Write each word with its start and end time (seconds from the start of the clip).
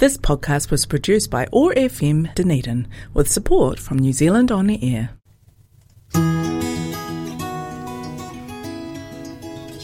This 0.00 0.16
podcast 0.16 0.70
was 0.70 0.86
produced 0.86 1.30
by 1.30 1.46
OAR 1.52 1.74
FM 1.74 2.34
Dunedin 2.34 2.88
with 3.12 3.30
support 3.30 3.78
from 3.78 3.98
New 3.98 4.14
Zealand 4.14 4.50
On 4.50 4.70
Air. 4.70 5.10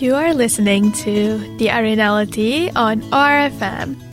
You 0.01 0.15
are 0.15 0.33
listening 0.33 0.93
to 1.05 1.37
The 1.59 1.67
Arinality 1.67 2.73
on 2.75 3.03
RFM. 3.13 4.06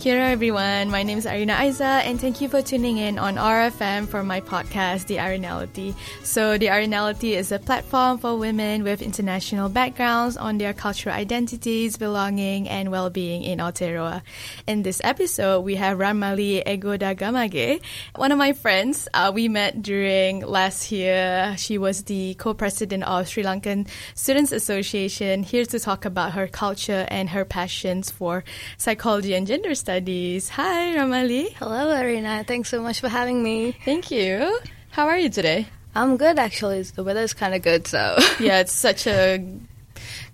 Kia 0.00 0.16
ora, 0.16 0.30
everyone. 0.30 0.90
My 0.90 1.02
name 1.02 1.18
is 1.18 1.26
Arina 1.26 1.52
Aizal, 1.52 2.00
and 2.06 2.18
thank 2.18 2.40
you 2.40 2.48
for 2.48 2.62
tuning 2.62 2.96
in 2.96 3.18
on 3.18 3.34
RFM 3.34 4.08
for 4.08 4.22
my 4.22 4.40
podcast, 4.40 5.08
The 5.08 5.16
Arinality. 5.18 5.94
So, 6.22 6.56
The 6.56 6.68
Arinality 6.68 7.36
is 7.36 7.52
a 7.52 7.58
platform 7.58 8.16
for 8.16 8.38
women 8.38 8.82
with 8.82 9.02
international 9.02 9.68
backgrounds 9.68 10.38
on 10.38 10.56
their 10.56 10.72
cultural 10.72 11.14
identities, 11.14 11.98
belonging, 11.98 12.66
and 12.66 12.90
well-being 12.90 13.42
in 13.42 13.58
Aotearoa. 13.58 14.22
In 14.66 14.84
this 14.84 15.02
episode, 15.04 15.60
we 15.66 15.74
have 15.74 15.98
Ranmalee 15.98 16.64
Egodagamage, 16.64 17.82
one 18.16 18.32
of 18.32 18.38
my 18.38 18.54
friends. 18.54 19.06
Uh, 19.12 19.30
we 19.34 19.48
met 19.48 19.82
during 19.82 20.40
last 20.40 20.90
year. 20.90 21.54
She 21.58 21.76
was 21.76 22.04
the 22.04 22.36
co-president 22.36 23.04
of 23.04 23.28
Sri 23.28 23.42
Lankan 23.42 23.86
Students 24.14 24.50
Association, 24.50 25.42
here 25.42 25.66
to 25.66 25.78
talk 25.78 26.06
about 26.06 26.32
her 26.32 26.48
culture 26.48 27.04
and 27.08 27.28
her 27.28 27.44
passions 27.44 28.10
for 28.10 28.44
psychology 28.78 29.34
and 29.34 29.46
gender 29.46 29.74
studies 29.74 29.89
Studies. 29.90 30.48
Hi, 30.50 30.94
Ranmalee. 30.94 31.52
Hello, 31.54 31.90
Arina. 31.90 32.44
Thanks 32.46 32.68
so 32.68 32.80
much 32.80 33.00
for 33.00 33.08
having 33.08 33.42
me. 33.42 33.74
Thank 33.84 34.12
you. 34.12 34.60
How 34.90 35.08
are 35.08 35.18
you 35.18 35.28
today? 35.28 35.66
I'm 35.96 36.16
good, 36.16 36.38
actually. 36.38 36.82
The 36.82 37.02
weather 37.02 37.22
is 37.22 37.34
kind 37.34 37.56
of 37.56 37.62
good, 37.62 37.88
so. 37.88 38.16
yeah, 38.38 38.60
it's 38.60 38.72
such 38.72 39.08
a 39.08 39.44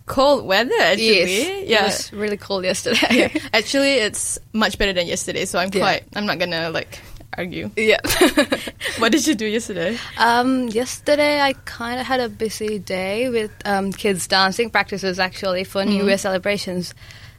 cold 0.05 0.45
weather, 0.45 0.77
actually. 0.79 1.09
Yes, 1.09 1.69
yeah. 1.71 1.81
It 1.81 1.85
was 1.85 2.13
really 2.13 2.37
cold 2.37 2.65
yesterday. 2.65 3.31
yeah. 3.33 3.49
Actually, 3.55 3.93
it's 3.93 4.39
much 4.53 4.77
better 4.77 4.93
than 4.93 5.07
yesterday, 5.07 5.47
so 5.47 5.59
I'm 5.59 5.71
quite, 5.71 6.03
yeah. 6.03 6.19
I'm 6.19 6.27
not 6.27 6.39
gonna, 6.39 6.69
like, 6.69 7.01
argue. 7.39 7.71
Yeah. 7.79 8.01
what 8.99 9.11
did 9.11 9.27
you 9.27 9.35
do 9.35 9.47
yesterday? 9.47 9.97
Um, 10.19 10.69
yesterday 10.69 11.41
I 11.41 11.55
kind 11.65 11.99
of 11.99 12.05
had 12.05 12.21
a 12.21 12.29
busy 12.29 12.79
day 12.79 13.31
with 13.31 13.53
um, 13.65 13.91
kids 13.91 14.27
dancing 14.27 14.69
practices 14.69 15.19
actually 15.19 15.65
for 15.65 15.81
mm-hmm. 15.81 15.91
New 15.93 16.07
Year 16.09 16.19
celebrations. 16.19 16.93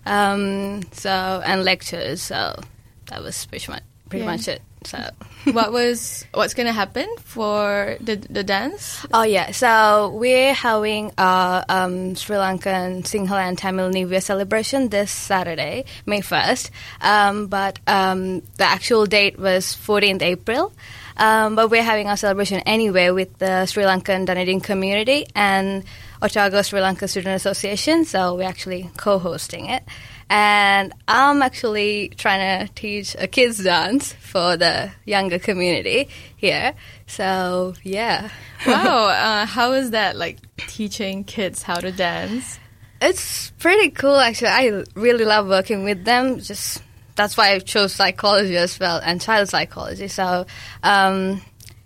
Um, 0.08 0.83
so 0.91 1.41
and 1.45 1.63
lectures. 1.63 2.22
So 2.22 2.59
that 3.08 3.22
was 3.22 3.45
pretty 3.45 3.72
much 3.72 3.83
pretty 4.09 4.25
yeah. 4.25 4.31
much 4.31 4.47
it. 4.47 4.61
So 4.83 5.09
what 5.52 5.72
was 5.72 6.25
what's 6.33 6.53
gonna 6.53 6.73
happen 6.73 7.08
for 7.23 7.97
the 8.00 8.16
the 8.16 8.44
dance? 8.44 9.06
Oh 9.14 9.23
yeah, 9.23 9.52
so 9.52 10.14
we're 10.16 10.53
having 10.53 11.11
a 11.17 11.66
um, 11.67 12.16
Sri 12.16 12.36
Lankan 12.36 13.03
Sinhala 13.03 13.47
and 13.47 13.58
Tamil 13.58 13.89
New 13.89 14.08
Year 14.08 14.22
celebration 14.22 14.89
this 14.89 15.11
Saturday, 15.11 15.86
May 16.06 16.22
first. 16.22 16.72
Um, 17.02 17.47
but 17.47 17.80
um, 17.88 18.42
the 18.58 18.66
actual 18.66 19.06
date 19.06 19.39
was 19.39 19.75
14th 19.75 20.22
April. 20.22 20.73
Um, 21.17 21.56
but 21.56 21.72
we're 21.72 21.84
having 21.84 22.08
our 22.08 22.17
celebration 22.17 22.59
anyway 22.59 23.09
with 23.09 23.39
the 23.39 23.66
Sri 23.66 23.84
Lankan 23.84 24.28
Dunedin 24.28 24.62
community 24.62 25.25
and 25.34 25.84
Otago 26.22 26.62
Sri 26.62 26.80
Lanka 26.80 27.08
Student 27.08 27.36
Association, 27.36 28.06
so 28.06 28.36
we're 28.36 28.47
actually 28.47 28.89
co-hosting 28.97 29.66
it. 29.67 29.84
And 30.30 30.94
I'm 31.08 31.42
actually 31.42 32.09
trying 32.17 32.67
to 32.67 32.73
teach 32.73 33.16
a 33.17 33.28
kids 33.28 33.64
dance 33.64 34.11
for 34.14 34.58
the 34.58 34.92
younger 35.06 35.39
community 35.39 36.09
here. 36.36 36.73
So 37.06 37.73
yeah. 37.84 38.30
wow, 38.66 39.08
uh, 39.08 39.45
how 39.45 39.72
is 39.72 39.92
that 39.92 40.17
like 40.17 40.39
teaching 40.58 41.23
kids 41.23 41.64
how 41.64 41.75
to 41.75 41.92
dance? 41.92 42.59
It's 43.02 43.52
pretty 43.52 43.89
cool 43.92 44.17
actually. 44.17 44.50
I 44.50 44.84
really 44.95 45.23
love 45.23 45.47
working 45.47 45.84
with 45.84 46.03
them. 46.03 46.39
Just 46.39 46.84
that's 47.16 47.38
why 47.38 47.53
I 47.53 47.59
chose 47.59 47.94
psychology 47.94 48.58
as 48.58 48.80
well 48.80 49.00
and 49.03 49.22
child 49.22 49.47
psychology. 49.50 50.09
So 50.09 50.45
um, 50.84 51.41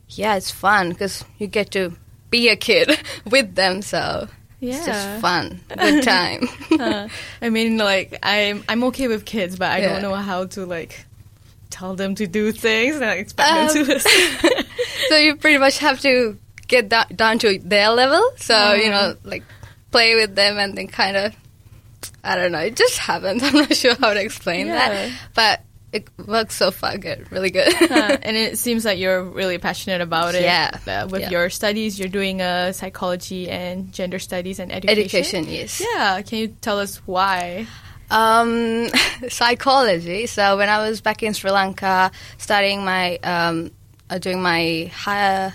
yeah, 0.10 0.36
it's 0.36 0.52
fun 0.52 0.90
because 0.90 1.24
you 1.38 1.48
get 1.48 1.72
to 1.72 1.96
be 2.32 2.50
a 2.50 2.56
kid 2.56 2.90
with 3.30 3.54
them. 3.54 3.84
So 3.84 4.28
yeah. 4.62 4.78
it's 4.78 4.86
just 4.86 5.22
fun, 5.22 5.60
good 5.78 6.04
time. 6.06 6.48
uh, 6.80 7.10
I 7.42 7.50
mean, 7.50 7.78
like 7.78 8.18
I'm 8.24 8.64
I'm 8.70 8.84
okay 8.86 9.08
with 9.08 9.26
kids, 9.26 9.58
but 9.58 9.72
I 9.72 9.80
yeah. 9.80 9.94
don't 9.94 10.02
know 10.04 10.16
how 10.16 10.46
to 10.46 10.66
like 10.66 11.06
tell 11.70 11.96
them 11.96 12.16
to 12.16 12.28
do 12.28 12.52
things 12.52 12.96
and 12.96 13.06
I 13.06 13.16
expect 13.16 13.50
um, 13.50 13.68
them 13.68 13.76
to 13.76 13.82
um, 13.82 13.88
listen. 13.88 14.66
so 15.10 15.16
you 15.18 15.36
pretty 15.36 15.58
much 15.58 15.80
have 15.80 16.00
to 16.02 16.38
get 16.68 16.90
down 16.90 17.40
to 17.40 17.58
their 17.60 17.90
level. 17.90 18.24
So 18.38 18.56
uh 18.56 18.74
you 18.74 18.90
know, 18.90 19.16
like 19.24 19.44
play 19.92 20.16
with 20.16 20.36
them 20.36 20.58
and 20.58 20.78
then 20.78 20.88
kind 20.88 21.18
of 21.18 21.36
I 22.24 22.36
don't 22.36 22.52
know. 22.52 22.60
It 22.60 22.76
just 22.76 22.98
happens. 22.98 23.44
I'm 23.44 23.54
not 23.54 23.76
sure 23.76 23.96
how 23.96 24.14
to 24.14 24.22
explain 24.22 24.68
yeah. 24.68 24.76
that, 24.76 25.12
but 25.34 25.62
it 25.94 26.08
works 26.26 26.56
so 26.56 26.72
far 26.72 26.98
good, 26.98 27.32
really 27.32 27.52
good. 27.52 27.74
And 27.92 28.38
it 28.38 28.58
seems 28.58 28.86
like 28.86 29.00
you're 29.00 29.24
really 29.24 29.58
passionate 29.58 30.02
about 30.02 30.36
it. 30.36 30.44
Yeah. 30.44 30.78
Uh, 30.88 31.08
with 31.10 31.22
yeah. 31.22 31.30
your 31.30 31.50
studies, 31.50 32.00
you're 32.00 32.10
doing 32.10 32.42
uh, 32.42 32.72
psychology 32.72 33.50
and 33.50 33.92
gender 33.92 34.20
studies 34.20 34.60
and 34.60 34.72
education. 34.72 35.40
Education, 35.40 35.46
yes. 35.48 35.82
Yeah. 35.82 36.22
Can 36.22 36.40
you 36.40 36.48
tell 36.62 36.80
us 36.80 36.98
why? 37.06 37.68
Um, 38.10 38.88
psychology. 39.30 40.28
So 40.28 40.58
when 40.58 40.70
I 40.70 40.88
was 40.88 41.02
back 41.02 41.24
in 41.24 41.34
Sri 41.34 41.52
Lanka 41.52 42.12
studying 42.38 42.86
my, 42.86 43.18
um, 43.18 43.72
uh, 44.10 44.18
doing 44.18 44.42
my 44.42 44.92
higher 44.94 45.54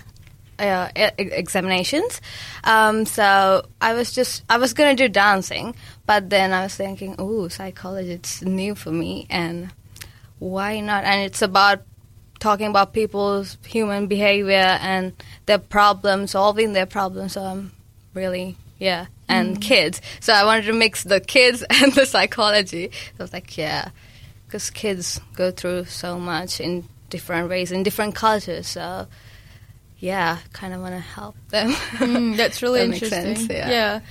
uh, 0.59 0.89
examinations. 0.95 2.21
Um, 2.63 3.05
so 3.05 3.65
I 3.79 3.93
was 3.93 4.11
just 4.11 4.43
I 4.49 4.57
was 4.57 4.73
gonna 4.73 4.95
do 4.95 5.07
dancing, 5.07 5.75
but 6.05 6.29
then 6.29 6.51
I 6.53 6.63
was 6.63 6.75
thinking, 6.75 7.15
oh, 7.19 7.47
psychology 7.47 8.13
it's 8.13 8.41
new 8.41 8.73
for 8.73 8.91
me, 8.91 9.27
and 9.29 9.71
why 10.39 10.79
not? 10.79 11.03
And 11.03 11.21
it's 11.21 11.41
about 11.41 11.81
talking 12.39 12.67
about 12.67 12.93
people's 12.93 13.57
human 13.65 14.07
behavior 14.07 14.77
and 14.81 15.13
their 15.45 15.57
problems, 15.57 16.31
solving 16.31 16.73
their 16.73 16.85
problems. 16.85 17.33
So 17.33 17.41
I'm 17.41 17.71
really, 18.13 18.55
yeah, 18.79 19.07
and 19.27 19.57
mm. 19.57 19.61
kids. 19.61 20.01
So 20.19 20.33
I 20.33 20.45
wanted 20.45 20.65
to 20.65 20.73
mix 20.73 21.03
the 21.03 21.19
kids 21.19 21.63
and 21.69 21.93
the 21.93 22.05
psychology. 22.05 22.91
So 22.91 23.21
I 23.21 23.23
was 23.23 23.33
like, 23.33 23.57
yeah, 23.57 23.89
because 24.45 24.69
kids 24.69 25.19
go 25.35 25.51
through 25.51 25.85
so 25.85 26.19
much 26.19 26.59
in 26.59 26.87
different 27.09 27.49
ways, 27.49 27.71
in 27.71 27.83
different 27.83 28.15
cultures. 28.15 28.67
So 28.67 29.07
yeah, 29.99 30.37
kind 30.53 30.75
of 30.75 30.81
want 30.81 30.93
to 30.93 30.99
help 30.99 31.35
them. 31.49 31.71
Mm, 31.71 32.37
that's 32.37 32.61
really 32.61 32.79
that 32.81 32.93
interesting. 32.93 33.35
Sense, 33.35 33.49
yeah, 33.49 34.01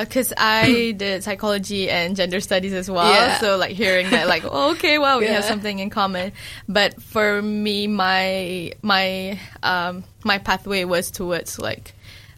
because 0.00 0.30
uh, 0.32 0.36
I 0.38 0.92
did 0.96 1.24
psychology 1.24 1.90
and 1.90 2.14
gender 2.14 2.40
studies 2.40 2.72
as 2.72 2.88
well. 2.88 3.10
Yeah. 3.10 3.38
So 3.38 3.56
like 3.56 3.72
hearing 3.72 4.10
that, 4.10 4.28
like, 4.28 4.44
oh, 4.48 4.72
okay, 4.72 4.98
wow, 4.98 5.18
we 5.18 5.26
yeah. 5.26 5.34
have 5.34 5.44
something 5.44 5.80
in 5.80 5.90
common. 5.90 6.32
But 6.68 7.02
for 7.02 7.42
me, 7.42 7.88
my 7.88 8.72
my 8.82 9.38
um, 9.62 10.04
my 10.24 10.38
pathway 10.38 10.84
was 10.84 11.10
towards 11.10 11.58
like. 11.58 11.94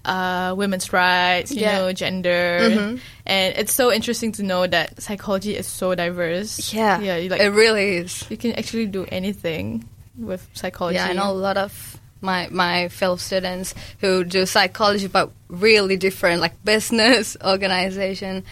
Uh, 0.06 0.54
women's 0.54 0.92
rights, 0.92 1.50
you 1.50 1.62
yeah. 1.62 1.78
know, 1.78 1.90
gender, 1.94 2.58
mm-hmm. 2.60 2.96
and 3.24 3.56
it's 3.56 3.72
so 3.72 3.90
interesting 3.90 4.32
to 4.32 4.42
know 4.42 4.66
that 4.66 5.00
psychology 5.00 5.56
is 5.56 5.66
so 5.66 5.94
diverse. 5.94 6.74
Yeah, 6.74 7.00
yeah, 7.00 7.30
like, 7.30 7.40
it 7.40 7.48
really 7.48 7.96
is. 7.96 8.22
You 8.30 8.36
can 8.36 8.52
actually 8.52 8.84
do 8.84 9.06
anything 9.08 9.88
with 10.18 10.46
psychology. 10.52 10.96
Yeah, 10.96 11.06
I 11.06 11.14
know 11.14 11.30
a 11.30 11.32
lot 11.32 11.56
of 11.56 11.93
my 12.24 12.48
my 12.50 12.88
fellow 12.88 13.16
students 13.16 13.74
who 14.00 14.24
do 14.24 14.46
psychology 14.46 15.06
but 15.06 15.30
really 15.48 15.96
different 15.96 16.40
like 16.40 16.52
business 16.64 17.36
organization 17.44 18.42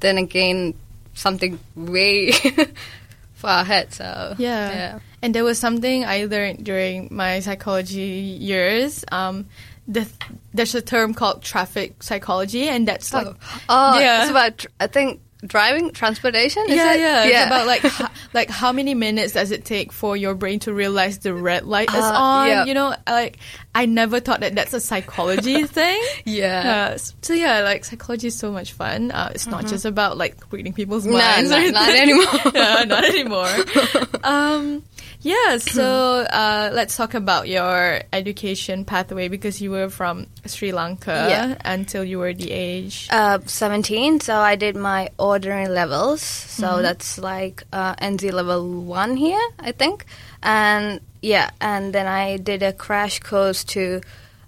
then 0.00 0.18
again 0.18 0.74
something 1.14 1.58
way 1.76 2.32
far 3.34 3.62
ahead 3.62 3.92
so 3.92 4.34
yeah. 4.38 4.70
yeah 4.70 4.98
and 5.22 5.34
there 5.34 5.44
was 5.44 5.58
something 5.58 6.04
i 6.04 6.24
learned 6.24 6.64
during 6.64 7.08
my 7.10 7.40
psychology 7.40 8.00
years 8.40 9.04
um, 9.12 9.46
the, 9.86 10.06
there's 10.52 10.74
a 10.74 10.82
term 10.82 11.14
called 11.14 11.42
traffic 11.42 12.02
psychology 12.02 12.68
and 12.68 12.86
that's 12.86 13.12
like 13.12 13.26
oh, 13.26 13.36
oh 13.68 13.98
yeah 13.98 14.22
it's 14.22 14.30
about 14.30 14.66
i 14.80 14.86
think 14.86 15.20
driving 15.46 15.92
transportation 15.92 16.64
yeah 16.66 16.94
it? 16.94 17.00
yeah 17.00 17.24
yeah. 17.24 17.42
it's 17.42 17.46
about 17.46 17.66
like 17.66 17.80
how, 17.82 18.08
like 18.32 18.50
how 18.50 18.72
many 18.72 18.94
minutes 18.94 19.34
does 19.34 19.52
it 19.52 19.64
take 19.64 19.92
for 19.92 20.16
your 20.16 20.34
brain 20.34 20.58
to 20.58 20.74
realize 20.74 21.18
the 21.18 21.32
red 21.32 21.64
light 21.64 21.88
is 21.90 22.04
uh, 22.04 22.12
on? 22.12 22.48
yeah. 22.48 22.64
you 22.64 22.74
know 22.74 22.94
like 23.06 23.38
i 23.74 23.86
never 23.86 24.18
thought 24.18 24.40
that 24.40 24.54
that's 24.54 24.74
a 24.74 24.80
psychology 24.80 25.62
thing. 25.66 26.02
Yeah. 26.24 26.90
Uh, 26.94 26.98
so 27.22 27.34
yeah 27.34 27.60
like 27.60 27.84
psychology 27.84 28.28
is 28.28 28.36
so 28.36 28.50
much 28.50 28.72
fun. 28.72 29.10
Uh, 29.10 29.30
it's 29.34 29.44
mm-hmm. 29.44 29.52
not 29.52 29.66
just 29.66 29.84
about 29.84 30.16
like 30.16 30.36
reading 30.52 30.72
people's 30.72 31.06
minds 31.06 31.50
nah, 31.50 31.58
not 31.70 31.88
anymore. 31.88 32.24
Yeah 32.54 32.84
not 32.84 33.04
anymore. 33.04 33.54
Um 34.24 34.82
yeah, 35.20 35.56
so 35.58 36.20
uh, 36.20 36.70
let's 36.72 36.96
talk 36.96 37.14
about 37.14 37.48
your 37.48 38.00
education 38.12 38.84
pathway 38.84 39.28
because 39.28 39.60
you 39.60 39.70
were 39.70 39.88
from 39.88 40.26
Sri 40.46 40.72
Lanka 40.72 41.26
yeah. 41.28 41.56
until 41.64 42.04
you 42.04 42.18
were 42.18 42.32
the 42.32 42.50
age 42.50 43.08
uh, 43.10 43.38
17. 43.44 44.20
So 44.20 44.36
I 44.36 44.56
did 44.56 44.76
my 44.76 45.10
ordinary 45.18 45.68
levels. 45.68 46.22
So 46.22 46.66
mm-hmm. 46.66 46.82
that's 46.82 47.18
like 47.18 47.64
uh, 47.72 47.94
NZ 47.96 48.32
level 48.32 48.82
1 48.82 49.16
here, 49.16 49.48
I 49.58 49.72
think. 49.72 50.06
And 50.42 51.00
yeah, 51.20 51.50
and 51.60 51.92
then 51.92 52.06
I 52.06 52.36
did 52.36 52.62
a 52.62 52.72
crash 52.72 53.18
course 53.20 53.64
to 53.64 54.00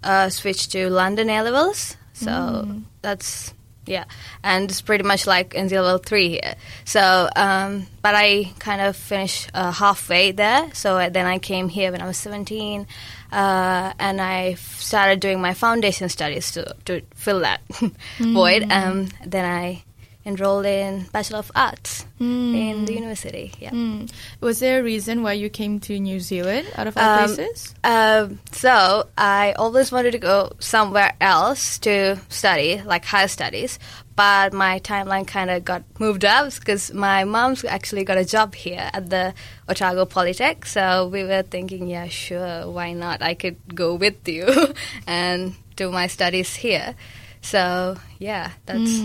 uh, 0.04 0.28
switch 0.28 0.68
to 0.68 0.88
London 0.88 1.28
A 1.30 1.42
levels. 1.42 1.96
So 2.12 2.30
mm. 2.30 2.82
that's 3.02 3.54
yeah, 3.86 4.04
and 4.44 4.70
it's 4.70 4.80
pretty 4.82 5.04
much 5.04 5.26
like 5.26 5.54
in 5.54 5.68
the 5.68 5.80
level 5.82 5.98
three 5.98 6.30
here. 6.30 6.54
So, 6.84 7.28
um, 7.34 7.86
but 8.02 8.14
I 8.14 8.52
kind 8.58 8.80
of 8.80 8.96
finished 8.96 9.50
uh, 9.54 9.72
halfway 9.72 10.32
there. 10.32 10.70
So 10.74 11.08
then 11.10 11.26
I 11.26 11.38
came 11.38 11.68
here 11.68 11.90
when 11.90 12.00
I 12.00 12.06
was 12.06 12.16
17, 12.18 12.86
uh, 13.32 13.92
and 13.98 14.20
I 14.20 14.50
f- 14.52 14.80
started 14.80 15.20
doing 15.20 15.40
my 15.40 15.54
foundation 15.54 16.08
studies 16.08 16.52
to 16.52 16.74
to 16.84 17.00
fill 17.14 17.40
that 17.40 17.60
void. 18.18 18.70
Um, 18.70 19.08
then 19.24 19.44
I 19.44 19.82
enrolled 20.26 20.66
in 20.66 21.06
Bachelor 21.12 21.38
of 21.38 21.50
Arts 21.54 22.04
in 22.18 22.84
the 22.84 22.92
university. 22.92 23.52
Yeah. 23.58 23.70
Mm. 23.70 24.12
Was 24.40 24.60
there 24.60 24.80
a 24.80 24.82
reason 24.82 25.22
why 25.22 25.32
you 25.32 25.48
came 25.48 25.80
to 25.80 25.98
New 25.98 26.20
Zealand 26.20 26.68
out 26.76 26.86
of 26.86 26.96
all 26.96 27.02
Um, 27.02 27.34
places? 27.34 27.74
Um, 27.82 28.38
so 28.52 29.08
I 29.16 29.52
always 29.52 29.90
wanted 29.90 30.12
to 30.12 30.18
go 30.18 30.52
somewhere 30.58 31.14
else 31.20 31.78
to 31.80 32.16
study, 32.28 32.82
like 32.84 33.06
higher 33.06 33.28
studies, 33.28 33.78
but 34.14 34.52
my 34.52 34.80
timeline 34.80 35.26
kind 35.26 35.48
of 35.48 35.64
got 35.64 35.84
moved 35.98 36.26
up 36.26 36.52
because 36.54 36.92
my 36.92 37.24
mom's 37.24 37.64
actually 37.64 38.04
got 38.04 38.18
a 38.18 38.24
job 38.24 38.54
here 38.54 38.90
at 38.92 39.08
the 39.08 39.32
Otago 39.70 40.04
Polytech. 40.04 40.66
So 40.66 41.08
we 41.08 41.24
were 41.24 41.42
thinking, 41.42 41.88
yeah, 41.88 42.08
sure, 42.08 42.68
why 42.70 42.92
not? 42.92 43.22
I 43.22 43.32
could 43.32 43.56
go 43.74 43.94
with 43.94 44.28
you 44.28 44.74
and 45.06 45.54
do 45.76 45.90
my 45.90 46.08
studies 46.08 46.54
here. 46.54 46.94
So 47.40 47.96
yeah, 48.18 48.50
that's 48.66 49.00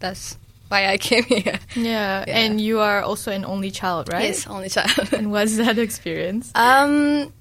that's 0.00 0.38
why 0.68 0.86
I 0.88 0.98
came 0.98 1.24
here. 1.28 1.58
Yeah. 1.74 2.24
yeah. 2.26 2.38
and 2.38 2.60
you 2.60 2.80
are 2.80 3.02
also 3.02 3.30
an 3.32 3.44
only 3.44 3.70
child, 3.70 4.12
right? 4.12 4.24
Yes, 4.24 4.46
only 4.46 4.68
child. 4.68 5.12
And 5.12 5.30
what's 5.30 5.56
that 5.56 5.78
experience? 5.78 6.50
Um, 6.54 7.32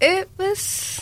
it 0.00 0.28
was 0.38 1.00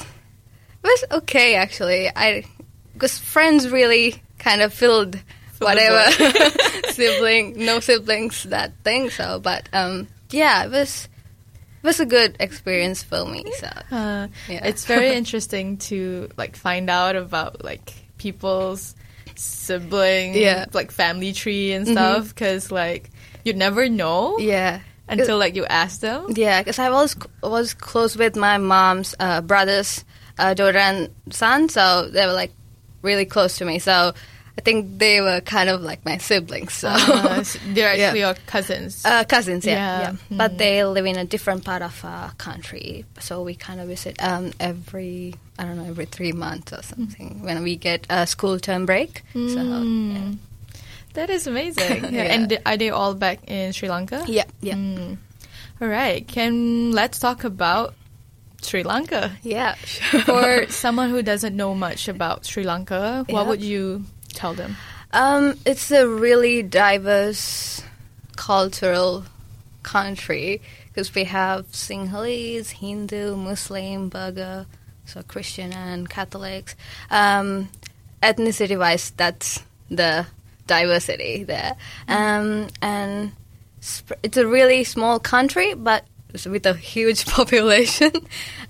it 0.82 0.86
was 0.86 1.04
okay 1.22 1.54
actually. 1.56 2.08
I 2.14 2.44
because 2.92 3.18
friends 3.18 3.68
really 3.70 4.22
kind 4.38 4.62
of 4.62 4.72
filled 4.72 5.18
whatever 5.58 6.10
sibling, 6.90 7.64
no 7.64 7.80
siblings, 7.80 8.44
that 8.44 8.72
thing. 8.84 9.10
So, 9.10 9.38
but 9.40 9.68
um, 9.72 10.08
yeah, 10.30 10.64
it 10.64 10.70
was 10.70 11.08
it 11.82 11.86
was 11.86 12.00
a 12.00 12.06
good 12.06 12.36
experience 12.40 13.02
for 13.02 13.24
me. 13.26 13.44
So 13.58 13.68
Uh, 13.90 14.28
Yeah. 14.48 14.66
It's 14.66 14.84
very 14.84 15.12
interesting 15.14 15.76
to 15.88 16.28
like 16.36 16.56
find 16.56 16.90
out 16.90 17.16
about 17.16 17.64
like 17.64 17.92
people's 18.18 18.94
sibling, 19.38 20.34
Yeah. 20.34 20.64
Mm-hmm. 20.64 20.76
like 20.76 20.90
family 20.90 21.32
tree 21.32 21.72
and 21.72 21.86
stuff. 21.86 22.28
Because 22.28 22.70
like 22.70 23.10
you'd 23.44 23.56
never 23.56 23.88
know 23.88 24.38
yeah. 24.38 24.80
until 25.08 25.38
like 25.38 25.54
you 25.54 25.64
ask 25.66 26.00
them. 26.00 26.26
Yeah, 26.34 26.60
because 26.60 26.78
I 26.78 26.90
was 26.90 27.16
was 27.42 27.74
close 27.74 28.16
with 28.16 28.36
my 28.36 28.58
mom's 28.58 29.14
uh, 29.20 29.40
brothers, 29.40 30.04
uh, 30.38 30.54
daughter 30.54 30.78
and 30.78 31.10
son, 31.30 31.68
so 31.68 32.08
they 32.10 32.26
were 32.26 32.32
like 32.32 32.52
really 33.02 33.24
close 33.24 33.58
to 33.58 33.64
me. 33.64 33.78
So 33.78 34.14
I 34.58 34.62
think 34.62 34.98
they 34.98 35.20
were 35.20 35.40
kind 35.42 35.68
of 35.68 35.82
like 35.82 36.04
my 36.04 36.16
siblings. 36.18 36.72
So 36.72 36.88
Uh, 36.88 37.40
s- 37.40 37.58
they're 37.74 37.94
Yeah. 37.96 38.06
actually 38.06 38.20
your 38.20 38.34
cousins. 38.46 39.04
uh, 39.04 39.24
cousins, 39.24 39.66
yeah, 39.66 39.72
Yeah. 39.76 40.00
yeah. 40.30 40.36
But 40.36 40.56
they 40.58 40.82
live 40.84 41.04
in 41.04 41.16
a 41.16 41.24
different 41.24 41.64
part 41.64 41.82
of 41.82 41.92
our 42.04 42.30
country, 42.38 43.04
so 43.20 43.42
we 43.42 43.54
kind 43.54 43.80
of 43.80 43.88
visit 43.88 44.16
um, 44.22 44.52
every 44.58 45.34
I 45.58 45.64
don't 45.64 45.76
know 45.76 45.84
every 45.88 46.06
three 46.06 46.32
months 46.32 46.72
or 46.72 46.82
something 46.82 47.42
when 47.42 47.62
we 47.62 47.76
get 47.76 48.06
a 48.08 48.26
school 48.26 48.58
term 48.58 48.86
break. 48.86 49.22
So 49.32 49.60
yeah. 49.60 50.32
that 51.14 51.28
is 51.30 51.46
amazing. 51.46 52.04
Yeah. 52.04 52.10
Yeah. 52.24 52.32
And 52.34 52.58
are 52.64 52.76
they 52.76 52.90
all 52.90 53.14
back 53.14 53.40
in 53.48 53.72
Sri 53.72 53.88
Lanka? 53.88 54.24
yeah, 54.26 54.44
yeah, 54.60 54.74
Mm. 54.74 55.16
All 55.80 55.88
right. 55.88 56.26
Can 56.26 56.92
let's 56.92 57.18
talk 57.20 57.44
about 57.44 57.92
Sri 58.62 58.82
Lanka. 58.82 59.32
yeah. 59.44 59.74
For 60.24 60.64
someone 60.72 61.10
who 61.10 61.20
doesn't 61.22 61.54
know 61.54 61.74
much 61.74 62.08
about 62.08 62.46
Sri 62.46 62.64
Lanka, 62.64 63.24
what 63.28 63.42
Yeah. 63.44 63.48
would 63.48 63.60
you 63.62 64.04
tell 64.36 64.54
them? 64.54 64.76
Um, 65.12 65.58
it's 65.64 65.90
a 65.90 66.06
really 66.06 66.62
diverse 66.62 67.82
cultural 68.36 69.24
country 69.82 70.60
because 70.88 71.14
we 71.14 71.24
have 71.24 71.70
Sinhalese, 71.72 72.70
Hindu, 72.70 73.36
Muslim, 73.36 74.08
Burgher, 74.08 74.66
so 75.04 75.22
Christian 75.22 75.72
and 75.72 76.08
Catholics. 76.08 76.74
Um, 77.10 77.68
ethnicity-wise, 78.22 79.10
that's 79.16 79.62
the 79.90 80.26
diversity 80.66 81.44
there, 81.44 81.76
um, 82.08 82.68
and 82.82 83.32
it's 84.22 84.36
a 84.36 84.46
really 84.46 84.84
small 84.84 85.20
country, 85.20 85.74
but 85.74 86.04
with 86.44 86.66
a 86.66 86.74
huge 86.74 87.24
population. 87.38 88.12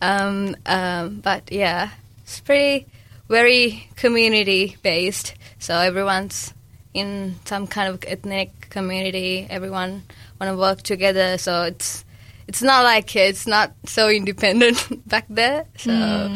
um, 0.03 0.57
um, 0.67 1.21
but 1.21 1.51
yeah, 1.51 1.91
it's 2.23 2.41
pretty 2.41 2.87
very 3.29 3.89
community 3.97 4.77
based. 4.83 5.35
So 5.59 5.77
everyone's 5.79 6.53
in 6.95 7.37
some 7.45 7.67
kind 7.67 7.89
of 7.89 8.03
ethnic 8.07 8.69
community. 8.71 9.47
Everyone 9.49 10.03
want 10.41 10.53
to 10.53 10.57
work 10.57 10.83
together. 10.83 11.39
So 11.39 11.65
it's 11.65 12.05
it's 12.49 12.63
not 12.63 12.85
like 12.85 13.15
it's 13.17 13.47
not 13.47 13.73
so 13.85 14.09
independent 14.09 15.09
back 15.09 15.27
there. 15.29 15.67
So 15.77 16.35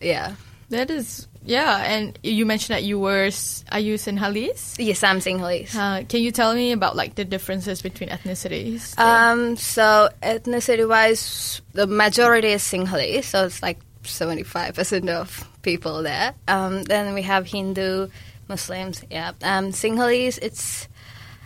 yeah. 0.00 0.34
That 0.70 0.90
is, 0.90 1.28
yeah. 1.44 1.84
And 1.84 2.18
you 2.22 2.46
mentioned 2.46 2.74
that 2.74 2.82
you 2.84 2.98
were, 2.98 3.30
are 3.70 3.78
you 3.78 3.94
Sinhalese? 3.94 4.76
Yes, 4.78 5.04
I'm 5.04 5.18
Sinhalese. 5.18 5.76
Uh, 5.76 6.04
can 6.04 6.20
you 6.20 6.32
tell 6.32 6.54
me 6.54 6.72
about 6.72 6.96
like 6.96 7.14
the 7.14 7.24
differences 7.24 7.82
between 7.82 8.08
ethnicities? 8.08 8.98
Um, 8.98 9.56
so 9.56 10.08
ethnicity 10.22 10.88
wise, 10.88 11.60
the 11.72 11.86
majority 11.86 12.48
is 12.48 12.62
Sinhalese, 12.62 13.24
so 13.24 13.44
it's 13.46 13.62
like 13.62 13.78
75% 14.02 15.08
of 15.10 15.48
people 15.62 16.02
there. 16.02 16.34
Um, 16.48 16.82
then 16.82 17.14
we 17.14 17.22
have 17.22 17.46
Hindu, 17.46 18.08
Muslims, 18.48 19.04
yeah. 19.10 19.32
Um, 19.42 19.70
Sinhalese, 19.72 20.38
it's, 20.42 20.88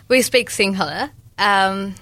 we 0.07 0.21
speak 0.21 0.49
Sinhala. 0.49 1.11
Um, 1.37 1.95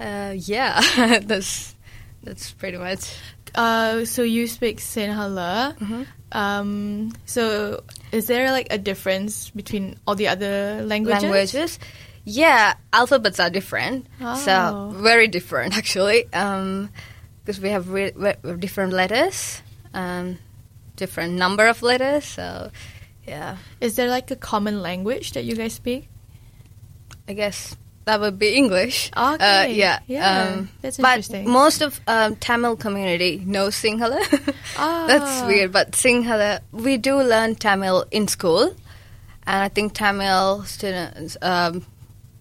uh, 0.00 0.34
yeah, 0.36 0.80
that's, 1.24 1.74
that's 2.22 2.52
pretty 2.52 2.78
much. 2.78 3.14
Uh, 3.54 4.04
so 4.04 4.22
you 4.22 4.46
speak 4.46 4.78
Sinhala. 4.78 5.76
Mm-hmm. 5.78 6.02
Um, 6.32 7.12
so 7.24 7.82
is 8.12 8.26
there 8.26 8.50
like 8.50 8.68
a 8.70 8.78
difference 8.78 9.50
between 9.50 9.98
all 10.06 10.14
the 10.14 10.28
other 10.28 10.82
languages? 10.84 11.22
languages. 11.22 11.78
Yeah, 12.24 12.74
alphabets 12.92 13.38
are 13.38 13.50
different. 13.50 14.06
Oh. 14.20 14.34
So 14.34 14.92
very 14.96 15.28
different 15.28 15.76
actually, 15.78 16.24
because 16.24 17.60
we 17.60 17.70
have 17.70 17.90
re- 17.90 18.12
re- 18.14 18.36
different 18.58 18.92
letters, 18.92 19.62
um, 19.94 20.38
different 20.96 21.34
number 21.34 21.68
of 21.68 21.82
letters. 21.82 22.24
So 22.24 22.70
yeah, 23.26 23.56
Is 23.80 23.96
there 23.96 24.08
like 24.08 24.30
a 24.30 24.36
common 24.36 24.82
language 24.82 25.32
that 25.32 25.44
you 25.44 25.56
guys 25.56 25.72
speak? 25.74 26.08
I 27.28 27.32
guess 27.34 27.76
that 28.04 28.20
would 28.20 28.38
be 28.38 28.54
English. 28.54 29.10
Uh, 29.12 29.34
Okay, 29.34 29.74
yeah, 29.74 29.98
yeah, 30.06 30.54
um, 30.54 30.68
that's 30.80 30.96
but 30.96 31.28
most 31.44 31.82
of 31.82 31.98
um, 32.06 32.36
Tamil 32.36 32.76
community 32.76 33.42
knows 33.44 33.74
Sinhala. 33.74 34.20
That's 35.10 35.42
Ah. 35.42 35.46
weird, 35.46 35.72
but 35.72 35.92
Sinhala 35.92 36.60
we 36.70 36.98
do 36.98 37.16
learn 37.20 37.56
Tamil 37.56 38.04
in 38.12 38.28
school, 38.28 38.74
and 39.46 39.58
I 39.62 39.68
think 39.68 39.94
Tamil 39.94 40.62
students. 40.64 41.36
Um, 41.42 41.84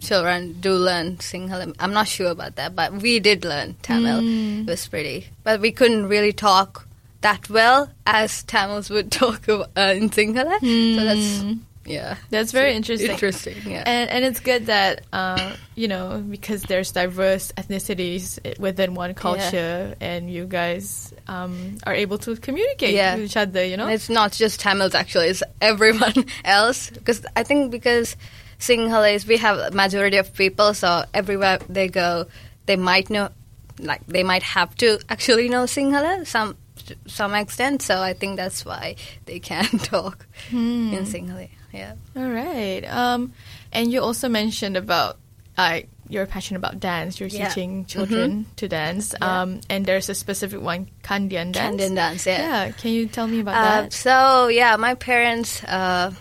Children 0.01 0.59
do 0.61 0.73
learn 0.73 1.17
Sinhala. 1.17 1.73
I'm 1.79 1.93
not 1.93 2.07
sure 2.07 2.29
about 2.29 2.57
that, 2.57 2.75
but 2.75 2.93
we 3.01 3.19
did 3.19 3.43
learn 3.43 3.73
Tamil. 3.81 4.21
Mm. 4.21 4.67
It 4.67 4.69
was 4.69 4.85
pretty, 4.87 5.29
but 5.43 5.61
we 5.61 5.71
couldn't 5.71 6.05
really 6.05 6.33
talk 6.33 6.85
that 7.25 7.49
well 7.49 7.89
as 8.05 8.43
Tamils 8.43 8.89
would 8.89 9.11
talk 9.19 9.49
uh, 9.49 9.65
in 9.97 10.09
Sinhala. 10.09 10.59
So 10.61 11.03
that's 11.03 11.59
yeah, 11.87 12.17
That's 12.31 12.51
very 12.51 12.73
interesting. 12.73 13.11
Interesting, 13.11 13.57
yeah. 13.67 13.83
And, 13.85 14.09
and 14.09 14.25
it's 14.25 14.39
good 14.39 14.65
that, 14.73 15.05
uh, 15.13 15.53
you 15.75 15.87
know, 15.87 16.17
because 16.27 16.63
there's 16.63 16.91
diverse 16.91 17.51
ethnicities 17.57 18.39
within 18.57 18.95
one 18.95 19.13
culture 19.13 19.93
and 20.01 20.27
you 20.31 20.45
guys 20.45 21.13
um, 21.27 21.77
are 21.85 21.93
able 21.93 22.17
to 22.25 22.35
communicate 22.37 22.95
Yeah. 22.95 23.13
with 23.15 23.25
each 23.25 23.37
other, 23.37 23.63
you 23.63 23.77
know? 23.77 23.85
And 23.85 23.93
it's 23.93 24.09
not 24.09 24.31
just 24.31 24.59
Tamils 24.59 24.95
actually; 24.95 25.27
it's 25.27 25.43
everyone 25.61 26.25
else. 26.45 26.89
Because 26.89 27.23
I 27.35 27.43
think 27.43 27.69
because 27.71 28.15
Sinhalese, 28.59 29.27
we 29.27 29.37
have 29.37 29.57
a 29.59 29.69
majority 29.69 30.17
of 30.17 30.33
people, 30.33 30.73
so 30.73 31.05
everywhere 31.13 31.59
they 31.69 31.87
go, 31.87 32.25
they 32.65 32.77
might 32.77 33.11
know, 33.11 33.29
like 33.77 34.01
they 34.07 34.23
might 34.23 34.41
have 34.43 34.73
to 34.81 34.97
actually 35.09 35.49
know 35.49 35.65
Sinhala 35.65 36.25
some 36.25 36.57
to 36.85 36.95
some 37.07 37.33
extent. 37.33 37.81
So 37.81 38.01
I 38.01 38.13
think 38.13 38.37
that's 38.37 38.65
why 38.65 38.95
they 39.25 39.39
can 39.39 39.65
talk 39.79 40.25
in 40.51 41.05
Sinhala. 41.05 41.49
Yeah. 41.73 41.93
All 42.15 42.29
right. 42.29 42.81
Um, 42.85 43.33
and 43.73 43.91
you 43.91 44.01
also 44.01 44.29
mentioned 44.29 44.77
about 44.77 45.17
uh, 45.57 45.81
you're 46.09 46.25
passionate 46.25 46.59
about 46.59 46.79
dance. 46.79 47.19
You're 47.19 47.29
Yeah. 47.29 47.47
teaching 47.49 47.85
children 47.85 48.45
to 48.57 48.67
dance. 48.67 49.13
Yeah. 49.19 49.41
Um, 49.41 49.61
and 49.69 49.85
there's 49.85 50.07
a 50.09 50.15
specific 50.15 50.61
one, 50.61 50.89
Kandian 51.03 51.51
dance. 51.51 51.57
Kandian 51.81 51.95
dance, 51.95 52.25
yeah. 52.25 52.65
Yeah. 52.65 52.71
Can 52.71 52.91
you 52.91 53.07
tell 53.07 53.27
me 53.27 53.39
about 53.39 53.55
Uh, 53.55 53.81
that? 53.81 53.93
so 53.93 54.47
yeah, 54.47 54.75
my 54.75 54.93
parents 54.95 55.63
uh, 55.63 56.11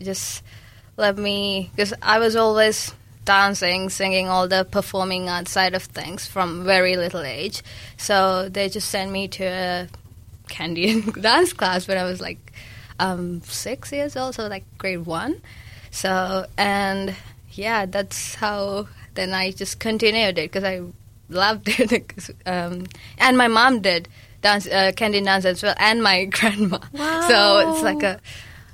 just 0.00 0.42
let 0.96 1.16
me 1.18 1.70
because 1.74 1.92
I 2.02 2.18
was 2.18 2.36
always 2.36 2.92
dancing, 3.24 3.90
singing, 3.90 4.28
all 4.28 4.48
the 4.48 4.64
performing 4.64 5.28
arts 5.28 5.50
side 5.50 5.74
of 5.74 5.82
things 5.82 6.26
from 6.26 6.64
very 6.64 6.96
little 6.96 7.22
age. 7.22 7.62
So 7.96 8.48
they 8.48 8.68
just 8.68 8.88
sent 8.90 9.10
me 9.10 9.28
to 9.28 9.44
a 9.44 9.88
Kandian 10.48 11.20
dance 11.22 11.52
class 11.52 11.86
when 11.88 11.98
I 11.98 12.04
was 12.04 12.20
like 12.20 12.52
um, 12.98 13.40
six 13.42 13.92
years 13.92 14.16
old, 14.16 14.34
so 14.34 14.46
like 14.46 14.64
grade 14.78 15.06
one. 15.06 15.40
So 15.90 16.46
and 16.58 17.14
yeah, 17.52 17.86
that's 17.86 18.34
how. 18.36 18.88
Then 19.14 19.32
I 19.32 19.52
just 19.52 19.78
continued 19.78 20.38
it 20.38 20.50
because 20.50 20.64
I 20.64 20.82
loved 21.28 21.68
it. 21.80 22.30
um, 22.46 22.86
and 23.18 23.38
my 23.38 23.46
mom 23.46 23.78
did 23.80 24.08
dance, 24.42 24.66
uh, 24.66 24.90
Kandy 24.96 25.24
dance 25.24 25.44
as 25.44 25.62
well, 25.62 25.74
and 25.78 26.02
my 26.02 26.24
grandma. 26.36 26.78
Wow. 26.92 27.20
So 27.28 27.58
it's 27.70 27.82
like 27.84 28.02
a 28.02 28.20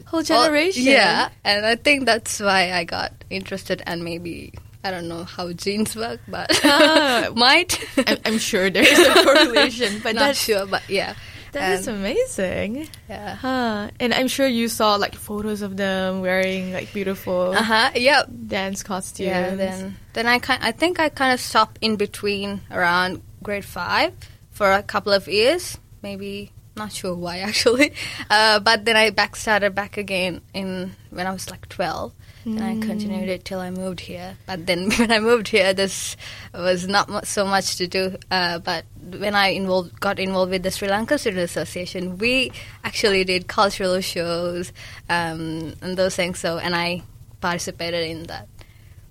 Whole 0.07 0.23
generation. 0.23 0.85
yeah, 0.85 1.29
and 1.45 1.67
I 1.67 1.77
think 1.77 2.07
that's 2.07 2.41
why 2.41 2.73
I 2.73 2.85
got 2.85 3.13
interested, 3.29 3.83
and 3.87 4.03
maybe 4.03 4.55
I 4.83 4.91
don't 4.91 5.09
know 5.09 5.25
how 5.25 5.53
genes 5.53 5.95
work, 5.95 6.21
but 6.27 6.51
Ah. 6.65 7.29
might. 7.37 7.79
I'm, 8.09 8.17
I'm 8.25 8.39
sure 8.39 8.71
there's 8.71 8.99
a 8.99 9.23
correlation, 9.23 10.01
but 10.03 10.15
Not 10.15 10.37
sure, 10.37 10.65
but 10.65 10.89
yeah, 10.89 11.15
that 11.53 11.73
is 11.81 11.89
And- 11.89 11.99
amazing. 11.99 12.89
yeah. 13.09 13.35
Huh. 13.37 13.91
And 13.99 14.15
I'm 14.15 14.29
sure 14.29 14.47
you 14.47 14.69
saw 14.69 14.97
like 14.97 15.15
photos 15.15 15.63
of 15.63 15.77
them 15.77 16.21
wearing 16.21 16.73
like 16.73 16.93
beautiful 16.93 17.53
Uh 17.57 17.63
huh. 17.63 17.91
Yeah. 17.95 18.23
dance 18.29 18.83
costumes. 18.83 19.27
Yeah. 19.27 19.55
Then, 19.55 19.97
then 20.13 20.27
I 20.27 20.39
kind. 20.39 20.63
I 20.63 20.73
think 20.73 20.99
I 21.01 21.09
kind 21.09 21.33
of 21.33 21.41
stopped 21.41 21.79
in 21.81 21.97
between 21.97 22.61
around 22.71 23.23
grade 23.43 23.65
five 23.65 24.13
for 24.51 24.71
a 24.73 24.83
couple 24.83 25.13
of 25.13 25.29
years, 25.29 25.79
maybe. 26.03 26.53
Not 26.77 26.93
sure 26.93 27.15
why 27.15 27.39
actually, 27.49 27.93
uh, 28.31 28.61
but 28.61 28.85
then 28.87 28.97
I 28.97 29.11
back 29.11 29.35
started 29.37 29.75
back 29.75 29.99
again 29.99 30.41
in 30.55 30.95
when 31.11 31.27
I 31.27 31.33
was 31.33 31.51
like 31.51 31.69
twelve, 31.69 32.15
and 32.45 32.63
I 32.63 32.75
continued 32.79 33.29
it 33.29 33.45
till 33.45 33.61
I 33.61 33.71
moved 33.71 34.01
here. 34.01 34.37
But 34.47 34.67
then 34.67 34.91
when 34.99 35.11
I 35.13 35.19
moved 35.21 35.49
here, 35.49 35.75
this 35.75 36.17
was 36.55 36.87
not 36.89 37.27
so 37.27 37.45
much 37.45 37.77
to 37.77 37.87
do. 37.87 38.17
Uh, 38.31 38.59
but 38.59 38.85
when 39.19 39.35
I 39.35 39.49
involved, 39.49 40.01
got 40.01 40.19
involved 40.19 40.51
with 40.51 40.63
the 40.63 40.71
Sri 40.71 40.89
Lanka 40.89 41.19
Student 41.19 41.43
Association, 41.45 42.19
we 42.19 42.53
actually 42.85 43.25
did 43.25 43.47
cultural 43.49 44.01
shows 44.01 44.73
um, 45.09 45.75
and 45.83 45.97
those 45.97 46.17
things. 46.17 46.39
So 46.39 46.59
and 46.59 46.75
I 46.75 47.03
participated 47.41 48.09
in 48.09 48.25
that 48.25 48.49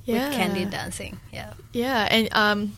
Yeah. 0.06 0.30
with 0.30 0.38
Kandy 0.38 0.70
dancing. 0.70 1.20
Yeah. 1.32 1.54
Yeah, 1.74 2.08
and 2.10 2.30
um, 2.34 2.74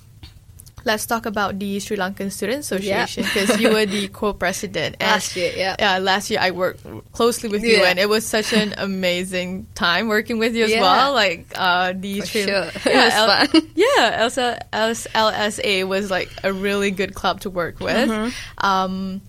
let's 0.83 1.05
talk 1.05 1.25
about 1.25 1.59
the 1.59 1.79
Sri 1.79 1.97
Lankan 1.97 2.31
Student 2.31 2.59
Association 2.59 3.23
because 3.23 3.59
you 3.59 3.69
were 3.71 3.85
the 3.85 4.07
co-president. 4.13 4.99
Last 4.99 5.35
year, 5.35 5.53
yeah. 5.55 5.75
Yeah, 5.79 5.97
last 5.99 6.29
year 6.29 6.39
I 6.41 6.51
worked 6.51 6.85
closely 7.11 7.49
with 7.49 7.63
you, 7.63 7.83
and 7.83 7.99
it 7.99 8.09
was 8.09 8.25
such 8.25 8.53
an 8.53 8.73
amazing 8.77 9.67
time 9.75 10.07
working 10.07 10.39
with 10.39 10.55
you 10.55 10.65
as 10.65 10.71
Yeah. 10.71 10.81
well. 10.81 11.13
Like 11.13 11.47
uh, 11.55 11.93
the 11.95 12.21
For 12.21 12.25
Sri- 12.27 12.43
sure. 12.43 12.69
Yeah, 12.85 13.05
was 13.05 13.13
L- 13.13 13.47
fun. 13.47 13.71
yeah, 13.75 14.11
Elsa 14.21 14.65
L- 14.73 14.91
LSA 14.93 15.87
was 15.87 16.09
like 16.11 16.29
a 16.43 16.51
really 16.53 16.91
good 16.91 17.13
club 17.13 17.41
to 17.41 17.49
work 17.49 17.79
with. 17.79 18.09
Mm-hmm. 18.09 18.65
Um, 18.65 19.21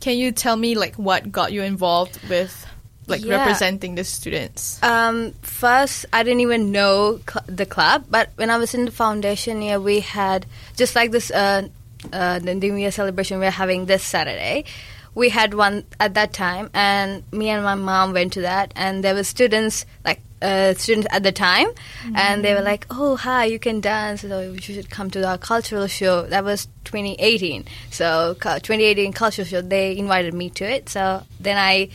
can 0.00 0.16
you 0.18 0.32
tell 0.32 0.56
me 0.56 0.74
like 0.74 0.96
what 0.96 1.30
got 1.32 1.52
you 1.52 1.62
involved 1.62 2.18
with 2.28 2.63
like 3.06 3.24
Yeah. 3.24 3.36
representing 3.36 3.94
the 3.94 4.04
students? 4.04 4.78
Um, 4.82 5.32
first, 5.42 6.06
I 6.12 6.22
didn't 6.22 6.40
even 6.40 6.72
know 6.72 7.20
cl- 7.28 7.44
the 7.46 7.66
club, 7.66 8.04
but 8.10 8.30
when 8.36 8.50
I 8.50 8.56
was 8.56 8.74
in 8.74 8.84
the 8.84 8.90
foundation 8.90 9.62
year, 9.62 9.78
we 9.80 10.00
had 10.00 10.46
just 10.76 10.94
like 10.94 11.10
this 11.10 11.30
uh, 11.30 11.68
uh, 12.12 12.38
the 12.38 12.54
New 12.54 12.74
Year 12.76 12.90
celebration 12.90 13.38
we're 13.38 13.50
having 13.50 13.86
this 13.86 14.02
Saturday. 14.02 14.64
We 15.14 15.28
had 15.28 15.54
one 15.54 15.84
at 16.00 16.14
that 16.14 16.32
time, 16.32 16.70
and 16.74 17.22
me 17.32 17.48
and 17.48 17.62
my 17.62 17.76
mom 17.76 18.12
went 18.12 18.32
to 18.34 18.40
that, 18.42 18.72
and 18.74 19.04
there 19.04 19.14
were 19.14 19.22
students 19.22 19.86
like 20.04 20.20
uh, 20.42 20.74
students 20.74 21.06
at 21.10 21.22
the 21.22 21.30
time, 21.32 21.68
and 22.16 22.44
they 22.44 22.52
were 22.52 22.60
like, 22.60 22.84
"Oh, 22.90 23.14
hi, 23.16 23.44
you 23.46 23.58
can 23.60 23.80
dance, 23.80 24.22
so 24.22 24.40
you 24.40 24.60
should 24.60 24.90
come 24.90 25.10
to 25.12 25.24
our 25.26 25.38
cultural 25.38 25.86
show." 25.86 26.26
That 26.26 26.42
was 26.44 26.66
2018, 26.84 27.64
so 27.90 28.34
2018 28.34 29.12
cultural 29.12 29.46
show. 29.46 29.62
They 29.62 29.96
invited 29.96 30.34
me 30.34 30.50
to 30.50 30.64
it, 30.64 30.88
so 30.88 31.22
then 31.38 31.56
I 31.56 31.88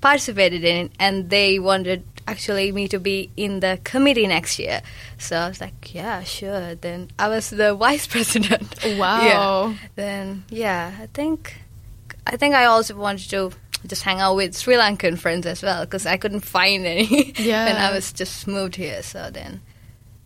participated 0.00 0.64
in 0.64 0.86
it, 0.86 0.92
and 0.98 1.30
they 1.30 1.58
wanted 1.58 2.02
actually 2.26 2.70
me 2.72 2.86
to 2.88 2.98
be 3.00 3.30
in 3.36 3.60
the 3.60 3.78
committee 3.84 4.26
next 4.26 4.58
year. 4.58 4.82
So 5.18 5.36
I 5.36 5.48
was 5.48 5.60
like, 5.60 5.94
yeah, 5.94 6.22
sure. 6.24 6.74
Then 6.74 7.08
I 7.18 7.28
was 7.28 7.50
the 7.50 7.74
vice 7.86 8.06
president. 8.06 8.68
Wow. 8.98 9.22
Yeah. 9.22 9.74
Then 9.96 10.44
yeah, 10.50 10.92
I 11.00 11.06
think 11.06 11.60
I 12.26 12.36
think 12.36 12.54
I 12.54 12.66
also 12.66 12.94
wanted 12.96 13.30
to 13.30 13.52
just 13.86 14.02
hang 14.02 14.20
out 14.20 14.34
with 14.36 14.56
Sri 14.56 14.74
Lankan 14.74 15.16
friends 15.18 15.46
as 15.46 15.62
well 15.62 15.84
because 15.84 16.04
I 16.04 16.16
couldn't 16.16 16.40
find 16.40 16.84
any 16.84 17.32
Yeah. 17.38 17.64
when 17.66 17.76
I 17.76 17.92
was 17.92 18.12
just 18.12 18.46
moved 18.46 18.76
here. 18.76 19.02
So 19.02 19.30
then. 19.32 19.60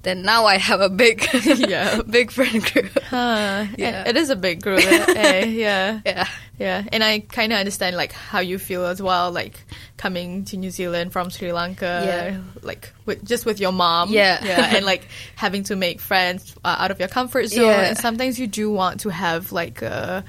Then 0.03 0.23
now 0.23 0.47
I 0.47 0.57
have 0.59 0.81
a 0.81 0.89
big, 0.89 1.25
Yeah. 1.45 2.03
big 2.11 2.31
friend 2.33 2.61
group. 2.73 2.91
Huh. 3.05 3.67
Yeah. 3.79 4.09
It 4.09 4.17
is 4.17 4.31
a 4.31 4.37
big 4.37 4.61
group. 4.61 4.81
eh? 4.83 5.45
yeah. 5.47 6.01
Yeah, 6.05 6.27
Yeah, 6.59 6.83
and 6.93 7.05
I 7.05 7.21
kind 7.21 7.53
of 7.53 7.59
understand 7.61 7.97
like 7.97 8.11
how 8.13 8.41
you 8.41 8.59
feel 8.59 8.85
as 8.87 9.01
well, 9.01 9.31
like 9.31 9.65
coming 9.99 10.45
to 10.47 10.57
New 10.57 10.71
Zealand 10.71 11.13
from 11.13 11.31
Sri 11.31 11.53
Lanka, 11.53 12.03
Yeah. 12.05 12.41
like 12.63 12.93
with, 13.07 13.25
just 13.25 13.47
with 13.47 13.61
your 13.61 13.71
mom, 13.73 14.11
Yeah. 14.11 14.45
yeah, 14.45 14.75
and 14.77 14.85
like 14.85 15.07
having 15.37 15.63
to 15.65 15.77
make 15.77 16.01
friends 16.01 16.55
uh, 16.65 16.77
out 16.81 16.91
of 16.91 16.99
your 16.99 17.09
comfort 17.09 17.47
zone, 17.47 17.67
Yeah. 17.67 17.81
and 17.89 17.97
sometimes 17.99 18.41
you 18.41 18.49
do 18.49 18.71
want 18.73 19.01
to 19.01 19.09
have 19.11 19.53
like 19.53 19.83
a, 19.83 20.25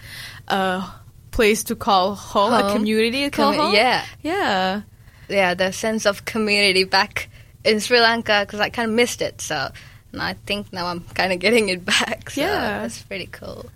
a 0.50 0.84
place 1.32 1.64
to 1.66 1.76
call 1.76 2.14
home, 2.14 2.54
a 2.54 2.72
community 2.74 3.24
to 3.24 3.32
call 3.32 3.54
Commu- 3.54 3.58
home, 3.58 3.74
yeah. 3.74 4.06
yeah, 4.22 4.82
yeah, 5.30 5.56
the 5.56 5.72
sense 5.72 6.06
of 6.06 6.26
community 6.26 6.84
back 6.84 7.30
in 7.66 7.80
Sri 7.80 8.00
Lanka 8.00 8.44
because 8.46 8.60
I 8.60 8.70
kind 8.70 8.90
of 8.90 8.96
missed 8.96 9.22
it. 9.22 9.42
So 9.42 9.70
and 10.12 10.22
I 10.22 10.34
think 10.46 10.72
now 10.74 10.86
I'm 10.88 11.02
kind 11.16 11.34
of 11.34 11.40
getting 11.40 11.70
it 11.70 11.84
back. 11.94 12.30
So 12.30 12.42
Yeah. 12.42 12.82
that's 12.84 13.02
pretty 13.02 13.28
cool. 13.28 13.70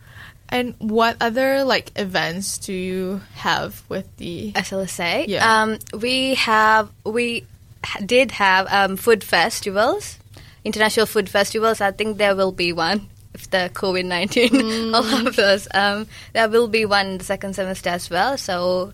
And 0.50 0.76
what 0.80 1.18
other 1.20 1.64
like 1.66 1.92
events 1.98 2.58
do 2.58 2.72
you 2.74 3.22
have 3.36 3.84
with 3.90 4.08
the? 4.18 4.54
SLSA. 4.54 5.26
Yeah. 5.28 5.44
Um, 5.64 5.78
we 6.00 6.36
have 6.36 6.90
we 7.04 7.44
ha- 7.84 8.00
did 8.06 8.32
have 8.32 8.68
um, 8.72 8.96
food 8.96 9.24
festivals, 9.26 10.18
international 10.64 11.06
food 11.06 11.28
festivals. 11.30 11.82
I 11.82 11.92
think 11.92 12.18
there 12.18 12.34
will 12.36 12.54
be 12.54 12.72
one 12.72 13.10
if 13.34 13.50
the 13.52 13.70
COVID 13.74 14.06
nineteen 14.06 14.50
Mm. 14.52 14.96
allows 14.96 15.38
us. 15.38 15.68
Um, 15.74 16.08
there 16.32 16.48
will 16.48 16.70
be 16.70 16.86
one 16.86 17.08
in 17.08 17.18
the 17.18 17.26
second 17.26 17.56
semester 17.56 17.90
as 17.90 18.10
well. 18.10 18.38
So 18.38 18.94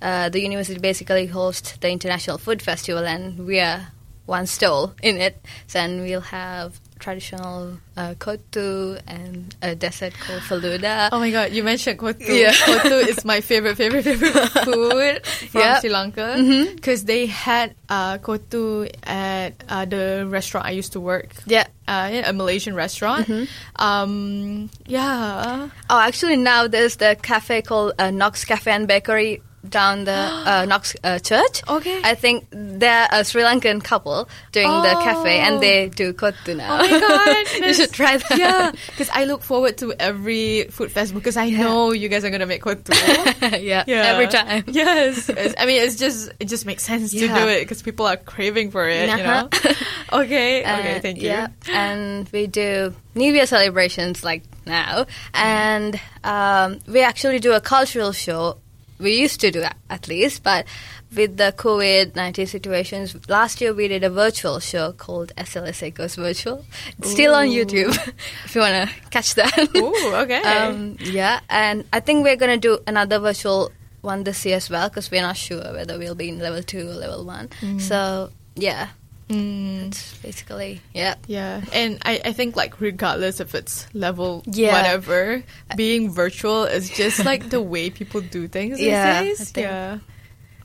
uh, 0.00 0.28
the 0.28 0.40
university 0.40 0.78
basically 0.78 1.26
hosts 1.26 1.76
the 1.78 1.90
international 1.90 2.38
food 2.38 2.62
festival, 2.62 3.04
and 3.04 3.44
we 3.44 3.58
are 3.58 3.88
one 4.26 4.46
stall 4.46 4.94
in 5.02 5.18
it. 5.18 5.40
Then 5.72 6.02
we'll 6.02 6.20
have 6.20 6.78
traditional 6.98 7.76
uh, 7.96 8.14
kottu 8.18 8.98
and 9.06 9.54
a 9.62 9.74
dessert 9.74 10.14
called 10.18 10.40
faluda. 10.42 11.10
Oh 11.12 11.18
my 11.20 11.30
god, 11.30 11.52
you 11.52 11.62
mentioned 11.62 11.98
kottu. 11.98 12.26
Yeah. 12.28 12.52
kottu 12.66 13.06
is 13.08 13.24
my 13.24 13.40
favorite, 13.40 13.76
favorite, 13.76 14.02
favorite 14.04 14.32
food 14.64 15.26
from 15.26 15.60
Yeah. 15.60 15.80
Sri 15.80 15.90
Lanka 15.90 16.34
Mm-hmm. 16.38 16.74
because 16.74 17.04
they 17.04 17.26
had 17.26 17.74
uh, 17.88 18.18
kottu 18.18 18.88
at 19.04 19.62
uh, 19.68 19.84
the 19.84 20.26
restaurant 20.28 20.66
I 20.66 20.70
used 20.72 20.92
to 20.92 21.00
work. 21.00 21.30
Yeah. 21.46 21.66
Uh, 21.86 22.10
yeah, 22.12 22.28
a 22.30 22.32
Malaysian 22.32 22.74
restaurant. 22.74 23.28
Mm-hmm. 23.28 23.44
Um, 23.76 24.70
yeah. 24.86 25.68
Oh, 25.88 26.00
actually, 26.00 26.36
now 26.36 26.66
there's 26.66 26.96
the 26.96 27.16
cafe 27.22 27.62
called 27.62 27.92
uh, 27.98 28.10
Knox 28.10 28.44
Cafe 28.44 28.70
and 28.72 28.88
Bakery 28.88 29.42
down 29.70 30.04
the 30.04 30.12
uh, 30.12 30.64
Knox 30.68 30.94
uh, 31.04 31.18
Church. 31.18 31.62
Okay. 31.68 32.00
I 32.04 32.14
think 32.14 32.46
they're 32.50 33.08
a 33.10 33.24
Sri 33.24 33.42
Lankan 33.42 33.82
couple 33.82 34.28
doing 34.52 34.68
the 34.68 34.94
cafe, 35.02 35.38
Oh. 35.40 35.44
and 35.46 35.62
they 35.62 35.88
do 35.88 36.12
kottu 36.12 36.56
now. 36.56 36.78
Oh 36.80 36.88
my 36.88 37.00
god! 37.00 37.66
you 37.66 37.74
should 37.74 37.92
try 37.92 38.16
that. 38.16 38.38
Yeah, 38.38 38.72
because 38.90 39.08
I 39.10 39.24
look 39.24 39.42
forward 39.42 39.78
to 39.78 39.92
every 39.98 40.64
food 40.70 40.92
festival 40.92 41.20
because 41.20 41.36
I 41.36 41.50
know 41.50 41.92
you 41.92 42.08
guys 42.08 42.24
are 42.24 42.30
gonna 42.30 42.46
make 42.46 42.62
kottu. 42.62 42.92
yeah, 43.62 43.84
Yeah. 43.86 44.12
every 44.12 44.28
time. 44.28 44.64
Yes. 44.76 45.28
I 45.30 45.66
mean, 45.66 45.82
it's 45.82 45.96
just 45.96 46.30
it 46.40 46.48
just 46.48 46.66
makes 46.66 46.84
sense 46.84 47.10
to 47.12 47.18
do 47.18 47.48
it 47.48 47.60
because 47.60 47.82
people 47.82 48.06
are 48.06 48.16
craving 48.16 48.70
for 48.70 48.88
it. 48.88 49.08
You 49.08 49.16
know. 49.18 49.48
Uh-huh. 49.52 50.20
okay. 50.22 50.62
Uh, 50.64 50.76
Okay. 50.76 50.98
Thank 51.00 51.18
you. 51.22 51.28
Yeah, 51.28 51.48
and 51.72 52.28
we 52.32 52.46
do 52.46 52.94
New 53.14 53.32
Year 53.32 53.46
celebrations 53.46 54.22
like 54.22 54.44
now, 54.66 55.06
and 55.32 55.98
um, 56.22 56.78
we 56.86 57.00
actually 57.00 57.38
do 57.40 57.52
a 57.52 57.60
cultural 57.60 58.12
show. 58.12 58.58
We 58.98 59.20
used 59.20 59.40
to 59.40 59.50
do 59.50 59.60
that 59.60 59.76
at 59.90 60.08
least, 60.08 60.42
but 60.42 60.66
with 61.14 61.36
the 61.36 61.54
COVID 61.56 62.16
nineteen 62.16 62.46
situations, 62.46 63.16
last 63.28 63.60
year 63.60 63.72
we 63.74 63.88
did 63.88 64.04
a 64.04 64.10
virtual 64.10 64.58
show 64.60 64.92
called 64.92 65.32
SLSA 65.36 65.94
Goes 65.94 66.16
Virtual. 66.16 66.64
It's 66.98 67.10
still 67.10 67.34
on 67.34 67.46
YouTube 67.48 67.96
if 68.44 68.54
you 68.54 68.60
want 68.60 68.88
to 68.88 68.94
catch 69.10 69.34
that. 69.34 69.56
Ooh, 69.76 70.14
okay. 70.24 70.42
Um, 70.42 70.96
yeah, 71.00 71.40
and 71.48 71.84
I 71.92 72.00
think 72.00 72.24
we're 72.24 72.36
gonna 72.36 72.56
do 72.56 72.78
another 72.86 73.18
virtual 73.18 73.70
one 74.00 74.24
this 74.24 74.44
year 74.46 74.56
as 74.56 74.70
well 74.70 74.88
because 74.88 75.10
we're 75.10 75.22
not 75.22 75.36
sure 75.36 75.60
whether 75.72 75.98
we'll 75.98 76.14
be 76.14 76.28
in 76.28 76.38
level 76.38 76.62
two 76.62 76.88
or 76.88 76.94
level 76.94 77.24
one. 77.24 77.50
So 77.80 78.30
yeah, 78.54 78.88
Mm, 79.28 79.88
it's 79.88 80.16
basically 80.18 80.80
yeah. 80.94 81.16
yeah, 81.26 81.60
and 81.72 81.98
I, 82.04 82.20
I 82.26 82.32
think 82.32 82.54
like 82.54 82.80
regardless 82.80 83.40
if 83.40 83.54
it's 83.56 83.86
level 83.92 84.44
Yeah. 84.46 84.72
whatever, 84.72 85.42
being 85.76 86.12
virtual 86.12 86.62
is 86.64 86.88
just 86.90 87.24
like 87.24 87.50
the 87.50 87.60
way 87.60 87.90
people 87.90 88.20
do 88.20 88.46
things 88.46 88.78
these 88.78 88.86
Yeah, 88.86 89.18
I 89.18 89.24
days. 89.24 89.50
think- 89.50 89.64
yeah. 89.66 89.98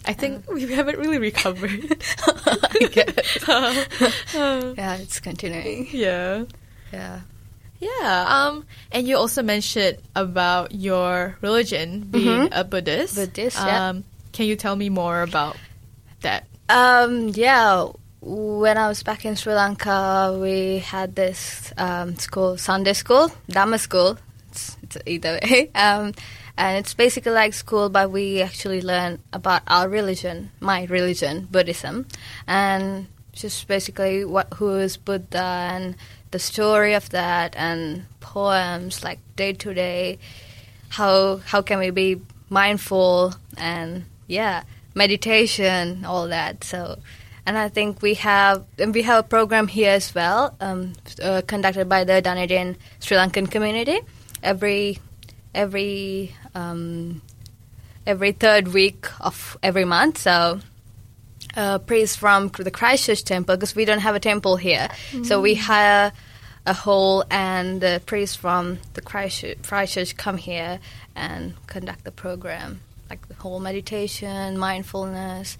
I 0.03 0.13
think 0.13 0.49
we 0.49 0.65
haven't 0.73 0.97
really 0.97 1.19
recovered. 1.19 2.03
I 2.27 2.87
guess. 2.91 3.37
Uh, 4.35 4.73
yeah, 4.77 4.95
it's 4.97 5.19
continuing. 5.19 5.87
yeah. 5.91 6.45
Yeah. 6.91 7.19
Yeah. 7.79 8.25
Um, 8.27 8.65
and 8.91 9.07
you 9.07 9.17
also 9.17 9.41
mentioned 9.43 9.97
about 10.15 10.71
your 10.73 11.37
religion 11.41 12.01
being 12.09 12.47
Mhm. 12.47 12.49
a 12.51 12.63
Buddhist. 12.63 13.13
Buddhist, 13.15 13.57
yeah. 13.57 13.89
Um, 13.89 14.03
can 14.33 14.45
you 14.47 14.55
tell 14.55 14.75
me 14.75 14.89
more 14.89 15.21
about 15.21 15.55
that? 16.21 16.47
Um, 16.69 17.29
yeah, 17.35 17.85
when 18.21 18.77
I 18.77 18.87
was 18.87 19.01
back 19.01 19.25
in 19.25 19.35
Sri 19.35 19.53
Lanka, 19.53 20.37
we 20.39 20.77
had 20.79 21.15
this 21.15 21.73
um, 21.77 22.15
school, 22.17 22.57
Sunday 22.57 22.93
school, 22.93 23.31
Dhamma 23.49 23.79
school. 23.79 24.17
It's, 24.49 24.77
it's 24.83 24.97
either 25.05 25.39
way. 25.41 25.71
Um, 25.75 26.13
and 26.57 26.77
it's 26.77 26.93
basically 26.93 27.31
like 27.31 27.53
school, 27.53 27.89
but 27.89 28.11
we 28.11 28.41
actually 28.41 28.81
learn 28.81 29.19
about 29.33 29.63
our 29.65 29.89
religion, 29.89 30.51
my 30.59 30.83
religion, 30.83 31.47
Buddhism, 31.49 32.05
and 32.45 33.07
just 33.31 33.67
basically 33.67 34.25
what 34.25 34.53
who 34.55 34.75
is 34.75 34.97
Buddha 34.97 35.41
and 35.71 35.95
the 36.29 36.39
story 36.39 36.93
of 36.93 37.09
that, 37.09 37.55
and 37.57 38.05
poems 38.19 39.03
like 39.03 39.19
day 39.35 39.53
to 39.53 39.73
day. 39.73 40.19
How 40.89 41.37
how 41.37 41.61
can 41.63 41.79
we 41.79 41.89
be 41.89 42.21
mindful 42.49 43.33
and 43.57 44.03
yeah, 44.27 44.63
meditation, 44.93 46.05
all 46.05 46.27
that. 46.27 46.63
So 46.63 46.99
and 47.45 47.57
I 47.57 47.69
think 47.69 48.01
we 48.01 48.15
have 48.15 48.65
and 48.77 48.93
we 48.93 49.01
have 49.03 49.25
a 49.25 49.27
program 49.27 49.67
here 49.67 49.91
as 49.91 50.13
well, 50.13 50.55
um, 50.59 50.93
uh, 51.21 51.41
conducted 51.45 51.89
by 51.89 52.03
the 52.03 52.21
Dunedin 52.21 52.77
Sri 52.99 53.17
Lankan 53.17 53.49
community 53.49 53.99
every 54.43 54.99
every 55.53 56.35
um, 56.55 57.21
every 58.05 58.31
third 58.31 58.69
week 58.69 59.07
of 59.19 59.57
every 59.63 59.85
month. 59.85 60.19
So. 60.19 60.59
Uh, 61.53 61.77
priest 61.79 62.17
from 62.17 62.47
the 62.47 62.71
Christchurch 62.71 63.25
temple 63.25 63.57
because 63.57 63.75
we 63.75 63.83
don't 63.83 63.99
have 63.99 64.15
a 64.15 64.21
temple 64.21 64.55
here, 64.55 64.87
mm-hmm. 64.87 65.23
so 65.25 65.41
we 65.41 65.53
hire 65.53 66.13
a 66.65 66.73
hall 66.73 67.25
and 67.29 67.81
the 67.81 68.01
priests 68.05 68.35
from 68.35 68.79
the 68.93 69.01
Christchurch, 69.01 69.61
Christchurch 69.63 70.15
come 70.15 70.37
here 70.37 70.79
and 71.15 71.53
conduct 71.67 72.03
the 72.03 72.11
program, 72.11 72.81
like 73.09 73.27
the 73.27 73.33
whole 73.33 73.59
meditation, 73.59 74.57
mindfulness, 74.57 75.57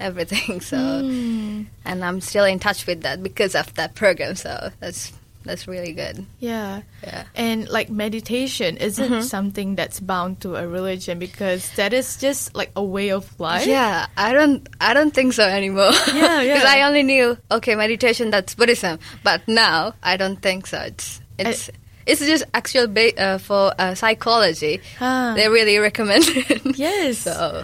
everything. 0.00 0.60
So, 0.68 0.76
mm. 0.76 1.66
and 1.84 2.04
I'm 2.04 2.20
still 2.20 2.44
in 2.44 2.58
touch 2.58 2.86
with 2.86 3.02
that 3.02 3.22
because 3.22 3.54
of 3.54 3.72
that 3.74 3.94
program. 3.94 4.34
So 4.34 4.70
that's 4.80 5.12
that's 5.44 5.66
really 5.66 5.92
good. 5.92 6.26
Yeah. 6.40 6.82
Yeah. 7.02 7.24
And 7.34 7.68
like 7.68 7.88
meditation 7.88 8.76
isn't 8.76 9.10
mm-hmm. 9.10 9.22
something 9.22 9.76
that's 9.76 9.98
bound 9.98 10.40
to 10.42 10.56
a 10.56 10.68
religion 10.68 11.18
because 11.18 11.70
that 11.76 11.92
is 11.94 12.18
just 12.18 12.54
like 12.54 12.70
a 12.76 12.84
way 12.84 13.10
of 13.10 13.24
life. 13.40 13.66
Yeah, 13.66 14.06
I 14.16 14.34
don't 14.34 14.68
I 14.80 14.92
don't 14.92 15.14
think 15.14 15.32
so 15.32 15.44
anymore. 15.44 15.92
Yeah, 16.08 16.42
yeah. 16.42 16.54
Because 16.54 16.68
I 16.68 16.82
only 16.82 17.02
knew 17.02 17.38
okay, 17.50 17.74
meditation 17.74 18.30
that's 18.30 18.54
Buddhism, 18.54 18.98
but 19.24 19.46
now 19.48 19.94
I 20.02 20.16
don't 20.16 20.40
think 20.40 20.66
so. 20.66 20.78
It's 20.80 21.20
it's 21.38 21.70
I, 21.70 21.72
it's 22.08 22.20
just 22.20 22.44
actual 22.54 22.88
ba- 22.88 23.20
uh, 23.20 23.38
for 23.38 23.72
uh, 23.78 23.94
psychology. 23.94 24.80
They 24.98 25.48
really 25.48 25.78
recommend 25.78 26.24
it. 26.28 26.78
Yes. 26.78 27.18
so 27.18 27.62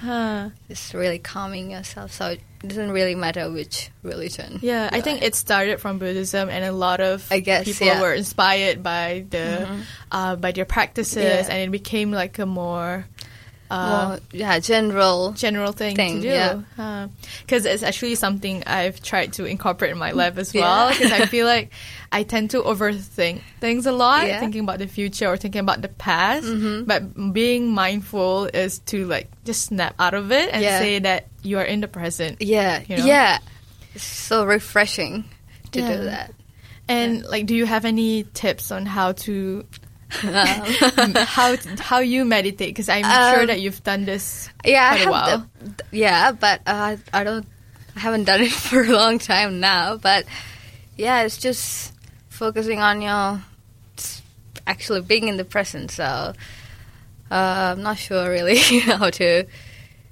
it's 0.68 0.94
really 0.94 1.18
calming 1.18 1.70
yourself. 1.70 2.12
So 2.12 2.26
it 2.28 2.40
doesn't 2.68 2.92
really 2.92 3.14
matter 3.14 3.50
which 3.50 3.90
religion. 4.02 4.58
Yeah, 4.62 4.88
I 4.92 5.00
think 5.00 5.22
it 5.22 5.34
started 5.34 5.80
from 5.80 5.98
Buddhism, 5.98 6.48
and 6.48 6.64
a 6.64 6.72
lot 6.72 7.00
of 7.00 7.26
I 7.30 7.40
guess, 7.40 7.64
people 7.64 7.86
yeah. 7.86 8.00
were 8.00 8.14
inspired 8.14 8.82
by 8.82 9.26
the 9.28 9.66
mm-hmm. 9.66 9.80
uh, 10.10 10.36
by 10.36 10.52
their 10.52 10.64
practices, 10.64 11.16
yeah. 11.24 11.46
and 11.48 11.62
it 11.62 11.70
became 11.70 12.10
like 12.10 12.38
a 12.38 12.46
more 12.46 13.06
uh, 13.74 14.08
more, 14.08 14.20
yeah, 14.32 14.58
general 14.60 15.32
general 15.32 15.72
thing, 15.72 15.96
thing 15.96 16.22
to 16.22 16.28
do. 16.28 16.64
Because 17.42 17.64
yeah. 17.64 17.70
uh, 17.70 17.74
it's 17.74 17.82
actually 17.82 18.14
something 18.14 18.62
I've 18.66 19.02
tried 19.02 19.32
to 19.34 19.44
incorporate 19.44 19.90
in 19.90 19.98
my 19.98 20.12
life 20.12 20.38
as 20.38 20.54
well. 20.54 20.90
Because 20.90 21.10
yeah. 21.10 21.16
I 21.16 21.26
feel 21.34 21.46
like 21.46 21.70
I 22.12 22.22
tend 22.22 22.50
to 22.50 22.62
overthink 22.62 23.42
things 23.60 23.86
a 23.86 23.92
lot, 23.92 24.26
yeah. 24.26 24.38
thinking 24.40 24.62
about 24.62 24.78
the 24.78 24.86
future 24.86 25.26
or 25.26 25.36
thinking 25.36 25.60
about 25.60 25.82
the 25.82 25.88
past. 25.88 26.46
Mm-hmm. 26.46 26.84
But 26.84 27.32
being 27.32 27.72
mindful 27.72 28.44
is 28.46 28.78
to 28.90 29.06
like 29.06 29.28
just 29.44 29.64
snap 29.64 29.94
out 29.98 30.14
of 30.14 30.30
it 30.30 30.52
and 30.52 30.62
say 30.62 31.00
that 31.00 31.26
you 31.42 31.58
are 31.58 31.64
in 31.64 31.80
the 31.80 31.88
present. 31.88 32.40
Yeah, 32.42 32.82
you 32.86 32.98
know? 32.98 33.04
yeah. 33.04 33.38
It's 33.94 34.04
so 34.04 34.44
refreshing 34.44 35.24
to 35.72 35.80
do 35.80 36.04
that. 36.04 36.32
And 36.86 37.24
like, 37.24 37.46
do 37.46 37.54
you 37.54 37.64
have 37.64 37.84
any 37.84 38.24
tips 38.34 38.70
on 38.70 38.86
how 38.86 39.12
to 39.12 39.64
um, 40.22 41.14
how 41.14 41.56
how 41.78 41.98
you 41.98 42.24
meditate 42.24 42.70
because 42.70 42.88
I'm 42.88 43.04
um, 43.04 43.34
sure 43.34 43.46
that 43.46 43.60
you've 43.60 43.82
done 43.82 44.04
this 44.04 44.48
yeah 44.64 44.94
quite 44.94 45.06
a 45.06 45.10
while. 45.10 45.50
The, 45.60 45.84
yeah, 45.90 46.32
but 46.32 46.60
uh, 46.66 46.96
I 47.12 47.24
don't 47.24 47.46
I 47.96 48.00
haven't 48.00 48.24
done 48.24 48.42
it 48.42 48.52
for 48.52 48.82
a 48.82 48.92
long 48.92 49.18
time 49.18 49.60
now. 49.60 49.96
But 49.96 50.24
yeah, 50.96 51.22
it's 51.22 51.38
just 51.38 51.92
focusing 52.28 52.80
on 52.80 53.02
your 53.02 53.42
actually 54.66 55.02
being 55.02 55.28
in 55.28 55.36
the 55.36 55.44
present. 55.44 55.90
So 55.90 56.04
uh, 56.04 56.34
I'm 57.30 57.82
not 57.82 57.98
sure 57.98 58.28
really 58.30 58.58
how 58.80 59.10
to 59.10 59.46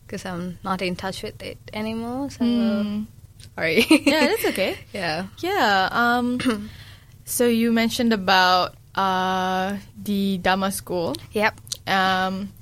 because 0.07 0.24
I'm 0.27 0.59
not 0.62 0.83
in 0.83 0.96
touch 0.96 1.22
with 1.22 1.42
it 1.42 1.59
anymore. 1.72 2.31
So 2.31 2.44
mm. 2.44 3.07
sorry. 3.55 3.87
yeah, 3.88 4.27
that's 4.27 4.44
okay. 4.46 4.79
yeah. 4.92 5.27
Yeah. 5.38 5.88
Um. 5.90 6.70
so 7.24 7.46
you 7.46 7.72
mentioned 7.72 8.12
about 8.12 8.74
uh, 8.94 9.76
the 10.02 10.38
Dhamma 10.42 10.72
school. 10.72 11.14
Yep. 11.33 11.61
Um, 11.87 12.52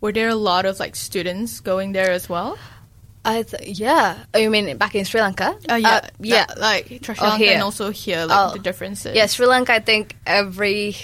were 0.00 0.12
there 0.12 0.28
a 0.28 0.34
lot 0.34 0.66
of 0.66 0.80
like 0.80 0.96
students 0.96 1.60
going 1.60 1.92
there 1.92 2.10
as 2.10 2.28
well? 2.28 2.58
I 3.24 3.42
th- 3.42 3.78
yeah. 3.78 4.18
Oh, 4.34 4.38
you 4.38 4.50
mean 4.50 4.76
back 4.76 4.94
in 4.94 5.04
Sri 5.04 5.20
Lanka? 5.20 5.56
Uh, 5.68 5.76
yeah, 5.76 5.88
uh, 5.88 6.08
yeah. 6.20 6.46
like 6.58 7.00
Sri 7.02 7.14
Lanka 7.14 7.46
oh, 7.46 7.48
and 7.48 7.62
also 7.62 7.90
here, 7.90 8.26
like 8.26 8.50
oh. 8.50 8.52
the 8.52 8.58
differences. 8.58 9.16
Yeah, 9.16 9.26
Sri 9.26 9.46
Lanka. 9.46 9.72
I 9.72 9.80
think 9.80 10.16
every, 10.26 10.94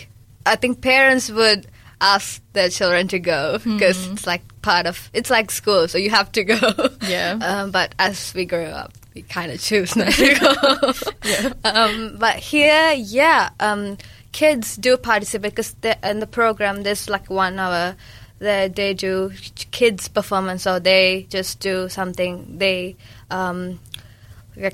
I 0.45 0.57
think 0.57 0.83
parents 0.83 1.31
would 1.31 1.67
ask 2.01 2.43
their 2.53 2.69
children 2.69 3.09
to 3.09 3.19
go 3.19 3.59
because 3.59 3.99
mm-hmm. 3.99 4.15
it's 4.15 4.27
like 4.27 4.43
part 4.63 4.87
of 4.87 5.11
it's 5.13 5.31
like 5.31 5.51
school, 5.51 5.89
so 5.89 5.99
you 5.99 6.11
have 6.11 6.31
to 6.33 6.45
go. 6.45 6.59
Yeah. 7.03 7.39
Um, 7.51 7.71
but 7.71 7.95
as 7.99 8.33
we 8.35 8.45
grow 8.45 8.67
up, 8.67 8.93
we 9.15 9.23
kind 9.23 9.51
of 9.51 9.61
choose 9.61 9.97
not 9.97 10.13
to 10.13 10.35
go. 10.35 10.93
yeah. 11.25 11.53
Um, 11.65 12.17
but 12.19 12.37
here, 12.37 12.93
yeah. 12.93 13.51
Um, 13.59 13.97
kids 14.33 14.77
do 14.77 14.97
participate 14.97 15.55
because 15.55 15.75
in 16.03 16.21
the 16.21 16.27
program 16.27 16.83
there's 16.83 17.09
like 17.09 17.29
one 17.31 17.59
hour 17.59 17.97
that 18.39 18.75
they 18.75 18.95
do 18.95 19.31
kids 19.71 20.09
performance 20.09 20.67
or 20.67 20.81
they 20.81 21.27
just 21.29 21.61
do 21.61 21.89
something 21.89 22.59
they 22.59 22.97
um, 23.31 23.79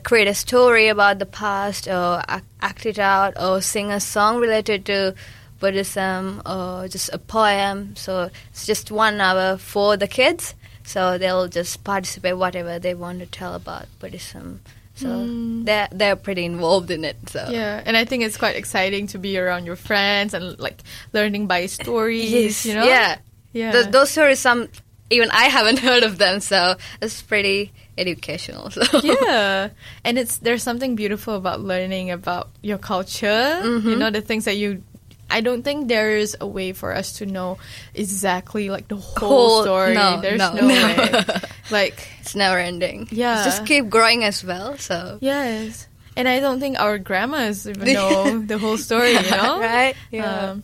create 0.02 0.28
a 0.28 0.34
story 0.34 0.88
about 0.88 1.18
the 1.18 1.26
past 1.26 1.86
or 1.88 2.22
act 2.60 2.86
it 2.86 2.98
out 2.98 3.40
or 3.40 3.60
sing 3.60 3.90
a 3.90 4.00
song 4.00 4.38
related 4.38 4.84
to 4.86 5.14
Buddhism 5.58 6.42
or 6.44 6.88
just 6.88 7.10
a 7.12 7.18
poem. 7.18 7.96
So 7.96 8.30
it's 8.50 8.66
just 8.66 8.90
one 8.90 9.20
hour 9.20 9.56
for 9.56 9.96
the 9.96 10.08
kids. 10.08 10.54
So 10.84 11.18
they'll 11.18 11.48
just 11.48 11.82
participate 11.84 12.36
whatever 12.36 12.78
they 12.78 12.94
want 12.94 13.20
to 13.20 13.26
tell 13.26 13.54
about 13.54 13.86
Buddhism. 13.98 14.60
So 14.96 15.08
mm. 15.08 15.64
they're 15.64 15.88
they're 15.92 16.16
pretty 16.16 16.44
involved 16.44 16.90
in 16.90 17.04
it. 17.04 17.16
So 17.28 17.48
yeah, 17.50 17.82
and 17.84 17.96
I 17.96 18.04
think 18.04 18.22
it's 18.24 18.36
quite 18.36 18.56
exciting 18.56 19.06
to 19.08 19.18
be 19.18 19.38
around 19.38 19.66
your 19.66 19.76
friends 19.76 20.32
and 20.34 20.58
like 20.58 20.82
learning 21.12 21.46
by 21.46 21.66
stories. 21.66 22.32
Yes, 22.32 22.66
you 22.66 22.74
know. 22.74 22.84
Yeah, 22.84 23.18
yeah. 23.52 23.72
The, 23.72 23.90
those 23.90 24.10
stories, 24.10 24.38
some 24.38 24.68
even 25.10 25.30
I 25.30 25.44
haven't 25.44 25.78
heard 25.86 26.02
of 26.02 26.18
them, 26.18 26.40
so 26.40 26.76
it's 27.00 27.22
pretty 27.22 27.72
educational. 27.98 28.70
So. 28.76 29.00
Yeah, 29.02 29.68
and 30.04 30.18
it's 30.18 30.38
there's 30.38 30.62
something 30.62 30.96
beautiful 30.96 31.34
about 31.34 31.60
learning 31.60 32.10
about 32.10 32.48
your 32.62 32.78
culture. 32.78 33.26
Mm-hmm. 33.62 33.88
You 33.88 33.96
know 33.96 34.10
the 34.10 34.22
things 34.22 34.46
that 34.46 34.56
you 34.56 34.82
I 35.28 35.40
don't 35.40 35.62
think 35.62 35.88
there 35.88 36.16
is 36.16 36.36
a 36.40 36.46
way 36.46 36.72
for 36.72 36.94
us 36.94 37.14
to 37.18 37.26
know 37.26 37.58
exactly 37.94 38.70
like 38.70 38.88
the 38.88 38.96
whole, 38.96 39.28
whole 39.28 39.62
story. 39.62 39.94
No, 39.94 40.20
There's 40.20 40.38
no, 40.38 40.54
no, 40.54 40.66
way. 40.66 41.24
like 41.70 42.08
it's 42.20 42.34
never 42.34 42.58
ending. 42.58 43.08
Yeah, 43.10 43.36
it's 43.36 43.44
just 43.44 43.66
keep 43.66 43.88
growing 43.88 44.22
as 44.24 44.44
well. 44.44 44.78
So 44.78 45.18
yes, 45.20 45.88
and 46.16 46.28
I 46.28 46.40
don't 46.40 46.60
think 46.60 46.78
our 46.78 46.98
grandmas 46.98 47.68
even 47.68 47.92
know 47.92 48.38
the 48.38 48.58
whole 48.58 48.78
story. 48.78 49.12
You 49.12 49.30
know, 49.30 49.60
right? 49.60 49.94
Yeah. 50.10 50.50
Um, 50.50 50.62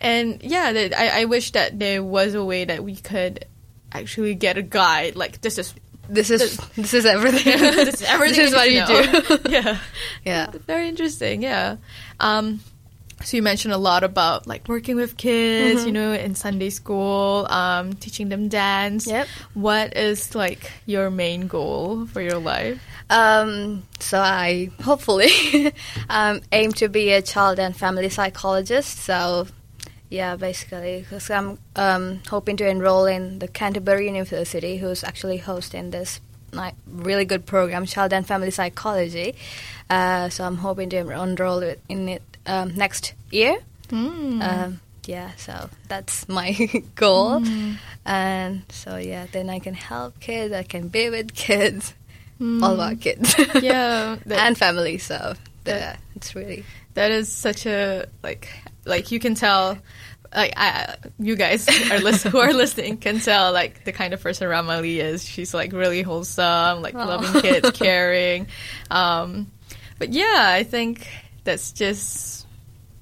and 0.00 0.42
yeah, 0.42 0.72
I 0.96 1.22
I 1.22 1.24
wish 1.26 1.52
that 1.52 1.78
there 1.78 2.02
was 2.02 2.34
a 2.34 2.44
way 2.44 2.64
that 2.64 2.82
we 2.82 2.96
could 2.96 3.44
actually 3.92 4.34
get 4.34 4.56
a 4.56 4.62
guide. 4.62 5.14
Like 5.14 5.42
this 5.42 5.58
is 5.58 5.74
this 6.08 6.30
is 6.30 6.40
this, 6.40 6.68
this 6.74 6.94
is 6.94 7.06
everything. 7.06 7.60
this 7.60 8.00
is 8.00 8.02
everything. 8.02 8.36
this 8.36 8.48
is 8.48 8.54
what 8.54 8.70
you 8.70 8.86
do. 8.86 9.50
yeah, 9.50 9.78
yeah. 10.24 10.50
Very 10.66 10.88
interesting. 10.88 11.42
Yeah. 11.42 11.76
Um, 12.18 12.60
so 13.22 13.36
you 13.36 13.42
mentioned 13.42 13.74
a 13.74 13.78
lot 13.78 14.02
about 14.02 14.46
like 14.46 14.66
working 14.68 14.96
with 14.96 15.16
kids, 15.16 15.80
mm-hmm. 15.80 15.86
you 15.86 15.92
know, 15.92 16.12
in 16.12 16.34
Sunday 16.34 16.70
school, 16.70 17.46
um, 17.50 17.92
teaching 17.94 18.28
them 18.28 18.48
dance. 18.48 19.06
Yep. 19.06 19.28
What 19.54 19.96
is 19.96 20.34
like 20.34 20.70
your 20.86 21.10
main 21.10 21.46
goal 21.46 22.06
for 22.06 22.20
your 22.20 22.38
life? 22.38 22.82
Um, 23.10 23.82
so 23.98 24.18
I 24.20 24.70
hopefully 24.82 25.72
um, 26.08 26.40
aim 26.52 26.72
to 26.72 26.88
be 26.88 27.12
a 27.12 27.22
child 27.22 27.58
and 27.58 27.76
family 27.76 28.08
psychologist. 28.08 28.98
So 28.98 29.46
yeah, 30.08 30.36
basically, 30.36 31.00
because 31.00 31.30
I'm 31.30 31.58
um, 31.76 32.20
hoping 32.28 32.56
to 32.58 32.68
enroll 32.68 33.06
in 33.06 33.38
the 33.38 33.48
Canterbury 33.48 34.06
University, 34.06 34.76
who's 34.76 35.04
actually 35.04 35.36
hosting 35.36 35.90
this 35.90 36.20
like, 36.52 36.74
really 36.86 37.24
good 37.24 37.46
program, 37.46 37.86
Child 37.86 38.12
and 38.12 38.26
Family 38.26 38.50
Psychology. 38.50 39.36
Uh, 39.88 40.28
so 40.28 40.44
I'm 40.44 40.56
hoping 40.56 40.90
to 40.90 40.96
enroll 40.98 41.62
in 41.88 42.08
it 42.08 42.22
um, 42.50 42.74
next 42.74 43.14
year. 43.30 43.58
Mm. 43.88 44.42
Um, 44.42 44.80
yeah, 45.06 45.30
so 45.36 45.70
that's 45.88 46.28
my 46.28 46.52
goal. 46.94 47.40
Mm. 47.40 47.76
And 48.04 48.62
so, 48.68 48.96
yeah, 48.96 49.26
then 49.32 49.48
I 49.50 49.58
can 49.58 49.74
help 49.74 50.20
kids, 50.20 50.52
I 50.52 50.62
can 50.62 50.88
be 50.88 51.10
with 51.10 51.34
kids. 51.34 51.94
all 52.40 52.74
about 52.74 53.00
kids 53.00 53.34
Yeah, 53.62 54.16
that, 54.26 54.38
and 54.38 54.56
family. 54.56 54.98
So 54.98 55.34
yeah, 55.66 55.96
it's 56.16 56.34
really 56.34 56.64
that 56.94 57.10
is 57.10 57.30
such 57.30 57.66
a 57.66 58.06
like 58.22 58.48
like 58.84 59.12
you 59.12 59.20
can 59.20 59.34
tell. 59.34 59.78
Like 60.34 60.54
I, 60.56 60.94
you 61.18 61.34
guys 61.34 61.66
are 61.90 61.98
listen, 61.98 62.30
who 62.30 62.38
are 62.38 62.52
listening 62.52 62.98
can 62.98 63.18
tell 63.18 63.52
like 63.52 63.82
the 63.84 63.90
kind 63.92 64.14
of 64.14 64.22
person 64.22 64.48
Ranmalee 64.48 64.98
is. 64.98 65.24
She's 65.24 65.52
like 65.52 65.72
really 65.72 66.02
wholesome, 66.02 66.82
like 66.82 66.94
Aw. 66.94 67.04
loving 67.04 67.42
kids, 67.42 67.72
caring. 67.72 68.46
Um, 68.92 69.50
but 69.98 70.12
yeah, 70.12 70.46
I 70.54 70.62
think 70.62 71.08
that's 71.42 71.72
just 71.72 72.39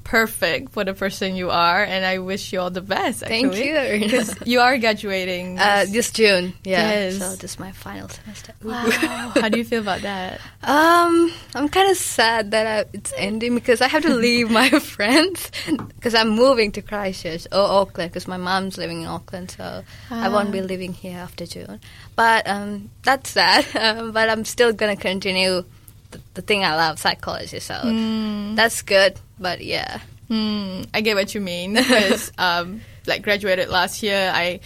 perfect 0.09 0.73
for 0.73 0.85
the 0.85 0.95
person 0.95 1.37
you 1.37 1.51
are, 1.51 1.85
and 1.85 2.01
I 2.05 2.17
wish 2.19 2.51
you 2.53 2.61
all 2.61 2.71
the 2.73 2.81
best. 2.81 3.21
Thank 3.21 3.55
you, 3.57 3.77
because 4.01 4.33
you 4.49 4.61
are 4.61 4.79
graduating. 4.79 5.59
uh, 5.61 5.85
this- 5.85 5.93
this 5.93 6.11
June. 6.13 6.55
Yeah, 6.65 6.89
Yes. 7.13 7.19
so 7.19 7.37
this 7.37 7.53
is 7.53 7.59
my 7.61 7.73
final 7.73 8.09
semester. 8.09 8.55
wow, 8.65 8.89
how 9.37 9.49
do 9.53 9.59
you 9.59 9.65
feel 9.65 9.83
about 9.83 10.01
that? 10.03 10.41
Um, 10.65 11.31
I'm 11.55 11.69
kind 11.69 11.91
of 11.91 11.97
sad 11.99 12.53
that 12.53 12.67
I, 12.67 12.89
it's 12.95 13.13
ending 13.19 13.55
because 13.55 13.81
I 13.85 13.89
have 13.89 14.03
to 14.09 14.15
leave 14.15 14.51
my 14.51 14.71
friends 14.97 15.51
because 15.97 16.15
I'm 16.15 16.31
moving 16.31 16.73
to 16.73 16.81
Christchurch 16.83 17.47
or 17.53 17.61
Auckland 17.61 18.11
because 18.11 18.27
my 18.27 18.39
mom's 18.39 18.79
living 18.79 19.03
in 19.03 19.09
Auckland, 19.09 19.51
so 19.53 19.85
I 20.11 20.29
won't 20.31 20.53
be 20.53 20.61
Ah. 20.61 20.73
living 20.73 20.93
here 20.95 21.19
after 21.19 21.45
June. 21.45 21.81
But 22.17 22.49
um, 22.49 22.89
that's 23.05 23.31
sad. 23.31 23.67
Um, 23.77 24.13
but 24.13 24.29
I'm 24.33 24.45
still 24.45 24.73
gonna 24.73 24.97
continue 24.97 25.65
the, 26.11 26.21
the 26.35 26.43
thing 26.43 26.65
I 26.65 26.77
love, 26.77 26.99
psychology. 26.99 27.61
So 27.61 27.75
Mm. 27.75 28.57
that's 28.57 28.83
good. 28.83 29.19
But 29.39 29.63
yeah, 29.65 30.01
Hmm, 30.29 30.83
I 30.93 31.01
get 31.01 31.17
what 31.17 31.35
you 31.35 31.41
mean 31.41 31.73
because, 31.75 32.31
um, 32.39 32.83
like, 33.07 33.23
graduated 33.23 33.71
last 33.71 34.03
year, 34.03 34.31
I 34.35 34.61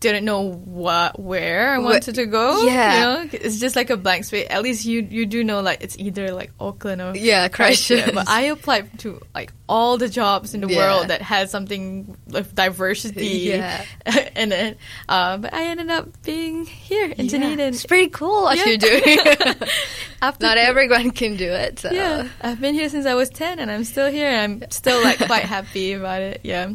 didn't 0.00 0.24
know 0.24 0.52
what 0.52 1.18
where 1.18 1.72
I 1.72 1.78
wanted 1.78 2.14
to 2.14 2.26
go. 2.26 2.62
yeah. 2.62 2.94
you 2.94 3.00
know? 3.24 3.28
it's 3.32 3.58
just 3.58 3.74
like 3.74 3.90
a 3.90 3.96
blank 3.96 4.26
space. 4.26 4.46
At 4.48 4.62
least 4.62 4.84
you 4.84 5.00
you 5.10 5.26
do 5.26 5.42
know 5.42 5.60
like 5.60 5.82
it's 5.82 5.98
either 5.98 6.30
like 6.30 6.52
Auckland 6.60 7.02
or 7.02 7.16
Yeah, 7.16 7.48
Christchurch. 7.48 8.14
But 8.14 8.28
I 8.28 8.42
applied 8.42 8.96
to 9.00 9.20
like 9.34 9.52
all 9.68 9.98
the 9.98 10.08
jobs 10.08 10.54
in 10.54 10.60
the 10.60 10.68
Yeah. 10.68 10.76
world 10.78 11.08
that 11.08 11.20
had 11.20 11.50
something 11.50 12.16
like 12.28 12.54
diversity 12.54 13.26
Yeah. 13.50 13.84
in 14.36 14.52
it. 14.52 14.78
Uh, 15.08 15.38
but 15.38 15.52
I 15.52 15.64
ended 15.66 15.90
up 15.90 16.22
being 16.22 16.64
here 16.64 17.06
in 17.10 17.24
yeah. 17.26 17.30
Dunedin. 17.32 17.74
it's 17.74 17.84
pretty 17.84 18.08
cool 18.10 18.42
what 18.42 18.56
Yeah. 18.56 18.66
you're 18.66 18.78
doing. 18.78 19.18
After 20.20 20.46
Not 20.46 20.58
everyone 20.58 21.10
can 21.12 21.36
do 21.36 21.50
it. 21.50 21.78
So. 21.78 21.90
Yeah, 21.92 22.28
I've 22.40 22.60
been 22.60 22.74
here 22.74 22.88
since 22.88 23.06
I 23.06 23.14
was 23.14 23.30
10 23.30 23.58
and 23.60 23.70
I'm 23.70 23.84
still 23.84 24.10
here 24.10 24.28
and 24.28 24.62
I'm 24.64 24.70
still 24.70 25.02
like 25.02 25.18
quite 25.18 25.44
happy 25.56 25.92
about 25.92 26.22
it. 26.22 26.40
Yeah. 26.42 26.70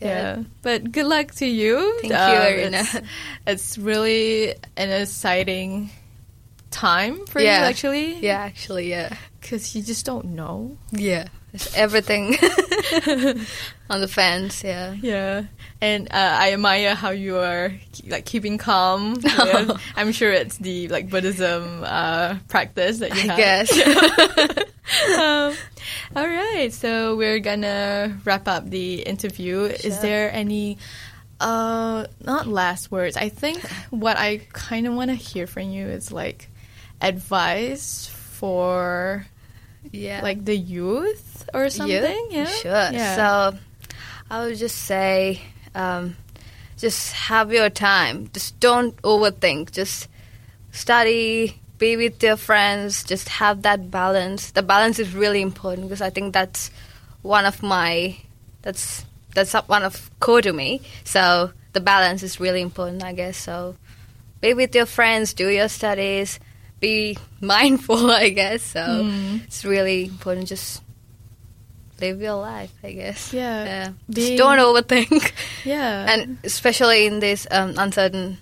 Yeah. 0.00 0.42
But 0.62 0.92
good 0.92 1.06
luck 1.06 1.32
to 1.36 1.46
you. 1.46 1.98
Thank 2.02 2.12
you, 2.12 2.18
um, 2.18 2.42
Arina. 2.42 2.78
It's, 2.78 3.00
it's 3.46 3.78
really 3.78 4.54
an 4.76 4.90
exciting 4.90 5.90
time 6.70 7.26
for 7.26 7.40
Yeah. 7.40 7.60
you 7.60 7.64
actually. 7.66 8.14
Yeah, 8.20 8.38
actually, 8.38 8.90
yeah. 8.90 9.16
Cuz 9.42 9.74
you 9.74 9.82
just 9.82 10.06
don't 10.06 10.26
know. 10.36 10.76
Yeah. 10.92 11.26
It's 11.52 11.74
everything 11.74 12.34
on 13.90 14.00
the 14.00 14.08
fence, 14.08 14.62
yeah. 14.62 14.92
Yeah. 15.00 15.44
And 15.80 16.08
uh, 16.08 16.36
I 16.40 16.52
admire 16.52 16.94
how 16.94 17.10
you 17.10 17.38
are 17.38 17.72
like 18.06 18.24
keeping 18.26 18.58
calm. 18.58 19.16
Yeah. 19.24 19.76
I'm 19.96 20.12
sure 20.12 20.32
it's 20.32 20.58
the 20.58 20.88
like 20.88 21.08
Buddhism 21.08 21.82
uh, 21.84 22.36
practice 22.48 22.98
that 22.98 23.14
you 23.14 23.30
I 23.30 23.34
have. 23.34 23.36
guess. 23.38 23.70
um, 25.18 25.54
all 26.16 26.26
right, 26.26 26.72
so 26.72 27.16
we're 27.16 27.38
gonna 27.38 28.18
wrap 28.24 28.46
up 28.48 28.68
the 28.68 29.02
interview. 29.02 29.62
Is 29.62 30.00
there 30.00 30.30
any, 30.32 30.78
uh, 31.40 32.06
not 32.24 32.46
last 32.46 32.90
words? 32.90 33.16
I 33.16 33.28
think 33.30 33.66
what 33.90 34.16
I 34.18 34.38
kind 34.52 34.86
of 34.86 34.94
want 34.94 35.10
to 35.10 35.14
hear 35.16 35.46
from 35.46 35.70
you 35.70 35.86
is 35.86 36.12
like 36.12 36.48
advice 37.00 38.06
for 38.06 39.26
yeah. 39.90 40.20
like 40.22 40.44
the 40.44 40.56
youth 40.56 41.48
or 41.54 41.70
something. 41.70 42.26
Yeah, 42.30 42.46
Sure. 42.46 42.88
Yeah. 42.92 43.16
So 43.16 43.58
I 44.30 44.44
would 44.44 44.56
just 44.56 44.76
say, 44.76 45.40
um, 45.74 46.16
just 46.76 47.12
have 47.12 47.52
your 47.52 47.70
time. 47.70 48.30
Just 48.32 48.58
don't 48.60 48.96
overthink. 49.02 49.72
Just 49.72 50.08
study, 50.70 51.60
be 51.78 51.96
with 51.96 52.22
your 52.22 52.36
friends. 52.36 53.04
Just 53.04 53.28
have 53.28 53.62
that 53.62 53.90
balance. 53.90 54.52
The 54.52 54.62
balance 54.62 54.98
is 54.98 55.14
really 55.14 55.42
important 55.42 55.88
because 55.88 56.00
I 56.00 56.10
think 56.10 56.32
that's 56.32 56.70
one 57.22 57.46
of 57.46 57.62
my 57.62 58.16
that's 58.62 59.04
that's 59.34 59.52
one 59.52 59.82
of 59.82 60.10
core 60.20 60.42
to 60.42 60.52
me. 60.52 60.82
So 61.04 61.52
the 61.72 61.80
balance 61.80 62.22
is 62.22 62.40
really 62.40 62.60
important, 62.60 63.02
I 63.02 63.12
guess. 63.12 63.36
So 63.36 63.76
be 64.40 64.54
with 64.54 64.74
your 64.74 64.86
friends, 64.86 65.34
do 65.34 65.48
your 65.48 65.68
studies, 65.68 66.38
be 66.80 67.16
mindful, 67.40 68.10
I 68.24 68.28
guess. 68.30 68.62
So 68.62 68.80
Mm. 68.80 69.44
it's 69.44 69.64
really 69.64 70.04
important. 70.06 70.48
Just 70.48 70.82
live 72.00 72.20
your 72.22 72.34
life, 72.36 72.72
I 72.84 72.92
guess. 72.92 73.32
Yeah. 73.32 73.64
yeah. 73.64 73.88
Being- 74.08 74.36
Just 74.36 74.38
don't 74.38 74.58
overthink, 74.58 75.32
yeah, 75.64 76.06
and 76.12 76.38
especially 76.44 77.06
in 77.06 77.18
these 77.20 77.46
um, 77.50 77.74
uncertain 77.76 78.38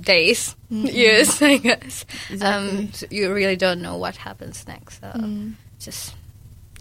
days, 0.00 0.56
Mhm. 0.72 0.92
years, 0.92 1.42
I 1.42 1.58
guess. 1.58 2.06
Exactly. 2.30 2.46
Um, 2.86 2.92
so 2.92 3.06
you 3.10 3.32
really 3.32 3.56
don't 3.56 3.82
know 3.82 3.96
what 3.98 4.16
happens 4.16 4.64
next. 4.66 5.00
So 5.00 5.08
Mm. 5.14 5.54
just 5.78 6.14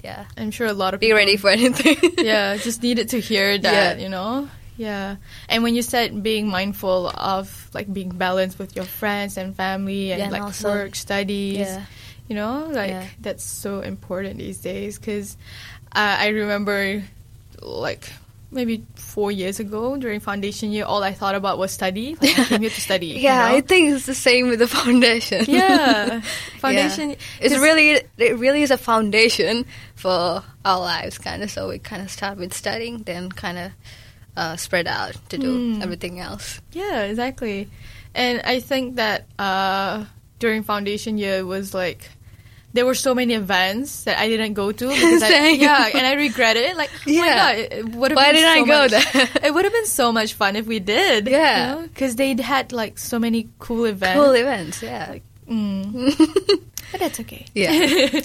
yeah, 0.04 0.26
I'm 0.38 0.50
sure 0.50 0.66
a 0.66 0.74
lot 0.74 0.94
of 0.96 1.00
be 1.00 1.08
people 1.08 1.18
ready 1.20 1.38
for 1.38 1.50
anything. 1.52 1.98
yeah, 2.26 2.58
just 2.58 2.82
needed 2.82 3.10
to 3.10 3.20
hear 3.20 3.58
that, 3.60 3.98
Yeah. 3.98 4.04
you 4.04 4.10
know? 4.10 4.48
Yeah. 4.82 5.18
And 5.50 5.62
when 5.64 5.76
you 5.78 5.82
said 5.86 6.24
being 6.24 6.50
mindful 6.50 7.10
of 7.14 7.70
like 7.74 7.92
being 7.94 8.10
balanced 8.10 8.58
with 8.58 8.76
your 8.76 8.86
friends 8.86 9.38
and 9.38 9.54
family 9.56 10.12
and 10.12 10.18
Yeah, 10.20 10.26
and 10.26 10.34
like 10.34 10.42
also- 10.50 10.70
work, 10.74 10.96
studies, 10.96 11.58
yeah. 11.70 11.86
you 12.28 12.36
know, 12.36 12.66
like 12.74 12.90
Yeah. 12.90 13.06
that's 13.22 13.44
so 13.46 13.82
important 13.86 14.38
these 14.42 14.58
days 14.58 14.98
because 14.98 15.38
uh, 15.94 16.16
I 16.26 16.28
remember 16.34 17.04
like 17.62 18.10
maybe 18.54 18.84
four 18.96 19.32
years 19.32 19.60
ago 19.64 19.96
during 19.96 20.20
foundation 20.20 20.72
year, 20.76 20.84
all 20.84 21.04
I 21.04 21.14
thought 21.14 21.36
about 21.36 21.56
was 21.58 21.72
study. 21.72 22.18
Like, 22.20 22.38
I 22.40 22.44
came 22.52 22.62
here 22.62 22.70
to 22.74 22.82
study. 22.82 23.06
you 23.16 23.24
Yeah, 23.24 23.48
know? 23.48 23.56
I 23.56 23.62
think 23.62 23.94
it's 23.96 24.06
the 24.08 24.16
same 24.16 24.50
with 24.50 24.60
the 24.60 24.68
foundation. 24.68 25.46
Yeah. 25.48 26.20
Foundation. 26.60 27.16
It's 27.40 27.54
'cause- 27.54 27.62
really 27.64 28.02
it 28.18 28.36
really 28.38 28.62
is 28.64 28.72
a 28.72 28.78
foundation 28.78 29.64
for 29.96 30.44
our 30.66 30.80
lives, 30.80 31.18
kind 31.18 31.44
of. 31.44 31.52
So 31.52 31.70
we 31.70 31.80
kind 31.80 32.02
of 32.02 32.10
start 32.12 32.38
with 32.42 32.52
studying, 32.54 33.04
then 33.08 33.30
kind 33.32 33.58
of 33.58 33.72
uh, 34.38 34.56
spread 34.56 34.88
out 34.88 35.16
to 35.30 35.38
do 35.38 35.76
Mm. 35.78 35.84
everything 35.84 36.20
else. 36.20 36.62
Yeah, 36.72 37.04
exactly. 37.04 37.70
And 38.16 38.42
I 38.44 38.60
think 38.60 38.96
that 38.96 39.26
uh, 39.40 40.06
during 40.40 40.64
foundation 40.64 41.18
year 41.18 41.40
it 41.40 41.48
was 41.48 41.74
like 41.74 42.10
there 42.74 42.86
were 42.86 42.96
so 42.96 43.14
many 43.14 43.34
events 43.34 44.06
that 44.06 44.18
I 44.18 44.30
didn't 44.30 44.54
go 44.54 44.72
to 44.72 44.88
because 44.96 45.24
I, 45.24 45.50
yeah, 45.50 45.90
and 45.94 46.08
I 46.08 46.14
regret 46.14 46.56
it. 46.56 46.78
Like, 46.78 46.90
oh 46.96 47.12
my 47.12 47.14
Yeah. 47.14 47.36
god, 47.36 47.56
it, 47.60 47.74
it 47.74 47.86
would 47.96 48.12
have 48.12 48.16
Why 48.16 48.32
didn't 48.32 48.48
so 48.48 48.64
I 48.64 48.66
go 48.66 48.82
much, 48.84 48.92
there? 48.92 49.30
It 49.48 49.54
would 49.54 49.66
have 49.66 49.74
been 49.74 49.86
so 49.88 50.12
much 50.14 50.34
fun 50.36 50.56
if 50.56 50.68
we 50.68 50.80
did. 50.80 51.28
Yeah. 51.28 51.84
because 51.84 52.16
they 52.16 52.34
had 52.42 52.72
like 52.72 52.98
so 52.98 53.20
many 53.20 53.50
cool 53.60 53.84
events. 53.86 54.16
Cool 54.24 54.32
events, 54.36 54.82
yeah. 54.82 55.18
Mm. 55.52 56.16
but 56.92 57.00
that's 57.00 57.20
okay. 57.20 57.46
yeah, 57.54 57.72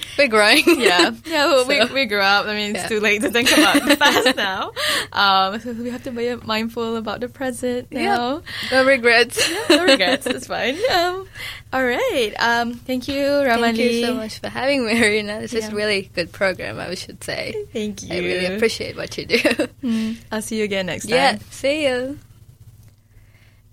we're 0.18 0.28
growing. 0.28 0.62
yeah, 0.80 1.10
yeah. 1.26 1.46
Well, 1.46 1.64
So- 1.64 1.68
we 1.68 1.92
we 1.92 2.06
grew 2.06 2.20
up. 2.20 2.46
I 2.46 2.54
mean, 2.54 2.70
it's 2.76 2.84
Yeah. 2.84 2.88
too 2.88 3.00
late 3.00 3.20
to 3.22 3.30
think 3.30 3.50
about 3.50 3.82
the 3.84 3.96
past 3.96 4.36
now. 4.36 4.70
Um, 5.12 5.60
so 5.60 5.72
we 5.72 5.90
have 5.90 6.04
to 6.04 6.10
be 6.12 6.34
mindful 6.46 6.96
about 6.96 7.20
the 7.20 7.28
present 7.28 7.88
Yeah. 7.90 8.14
now. 8.16 8.42
no 8.70 8.84
regrets. 8.84 9.38
no 9.70 9.84
regrets. 9.84 10.26
It's 10.26 10.46
fine. 10.46 10.76
Um, 10.96 11.26
all 11.72 11.84
right. 11.84 12.32
Um, 12.38 12.74
thank 12.74 13.08
you, 13.08 13.16
Ranmalee. 13.24 13.60
Thank 13.60 13.78
you 13.78 14.04
so 14.06 14.14
much 14.14 14.38
for 14.38 14.48
having 14.48 14.86
me, 14.86 14.94
Arina. 15.02 15.40
This 15.40 15.52
is 15.52 15.64
Yeah. 15.68 15.74
really 15.74 16.10
good 16.14 16.30
program, 16.32 16.78
I 16.78 16.94
should 16.94 17.22
say. 17.24 17.54
Thank 17.72 18.02
you. 18.04 18.14
I 18.14 18.18
really 18.18 18.46
appreciate 18.54 18.96
what 18.96 19.18
you 19.18 19.26
do. 19.26 19.38
Mm, 19.82 20.16
I'll 20.30 20.42
see 20.42 20.56
you 20.58 20.64
again 20.64 20.86
next 20.86 21.06
time. 21.06 21.14
yeah, 21.14 21.38
see 21.50 21.84
you. 21.86 22.18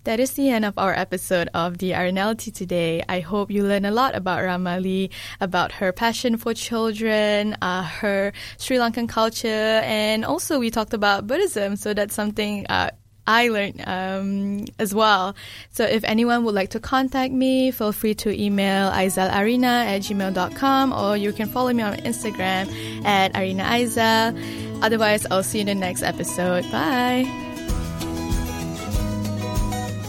That 0.03 0.19
is 0.19 0.31
the 0.31 0.49
end 0.49 0.65
of 0.65 0.77
our 0.77 0.93
episode 0.93 1.49
of 1.53 1.77
the 1.77 1.91
Arinality 1.91 2.53
today. 2.53 3.03
I 3.07 3.21
hope 3.21 3.49
you 3.49 3.63
learned 3.63 3.85
a 3.85 3.91
lot 3.91 4.15
about 4.15 4.41
Ranmalee, 4.41 5.11
about 5.39 5.71
her 5.73 5.91
passion 5.91 6.37
for 6.37 6.53
children, 6.53 7.55
uh, 7.61 7.83
her 7.83 8.33
Sri 8.57 8.77
Lankan 8.77 9.07
culture, 9.07 9.47
and 9.47 10.25
also 10.25 10.59
we 10.59 10.71
talked 10.71 10.93
about 10.93 11.25
Buddhism. 11.25 11.77
So 11.77 11.93
that's 11.93 12.13
something 12.13 12.67
uh, 12.67 12.91
I 13.25 13.47
learned 13.47 13.83
um, 13.87 14.65
as 14.79 14.93
well. 14.93 15.35
So 15.71 15.85
if 15.85 16.03
anyone 16.03 16.43
would 16.43 16.55
like 16.55 16.71
to 16.71 16.79
contact 16.79 17.33
me, 17.33 17.71
feel 17.71 17.93
free 17.93 18.15
to 18.15 18.29
email 18.29 18.91
aizalarina 18.91 19.85
at 19.85 20.01
gmail.com 20.01 20.91
or 20.91 21.15
you 21.15 21.31
can 21.31 21.47
follow 21.47 21.71
me 21.71 21.83
on 21.83 21.93
Instagram 21.99 22.67
at 23.05 23.35
Arina 23.35 23.63
Aizal. 23.63 24.83
Otherwise, 24.83 25.25
I'll 25.31 25.43
see 25.43 25.59
you 25.59 25.61
in 25.61 25.67
the 25.67 25.75
next 25.75 26.03
episode. 26.03 26.69
Bye. 26.71 27.52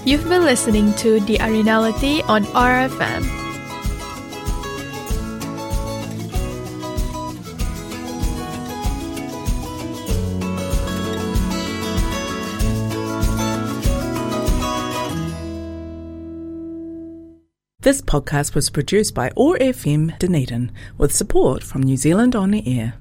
You've 0.06 0.28
been 0.28 0.44
listening 0.44 0.92
to 0.96 1.18
The 1.20 1.38
Arinality 1.38 2.22
on 2.28 2.44
RFM. 2.44 3.22
This 17.80 18.02
podcast 18.02 18.54
was 18.54 18.68
produced 18.68 19.14
by 19.14 19.30
OAR 19.36 19.56
FM 19.56 20.18
Dunedin 20.18 20.70
with 20.98 21.14
support 21.14 21.62
from 21.62 21.82
New 21.82 21.96
Zealand 21.96 22.36
On 22.36 22.50
the 22.50 22.62
Air. 22.78 22.94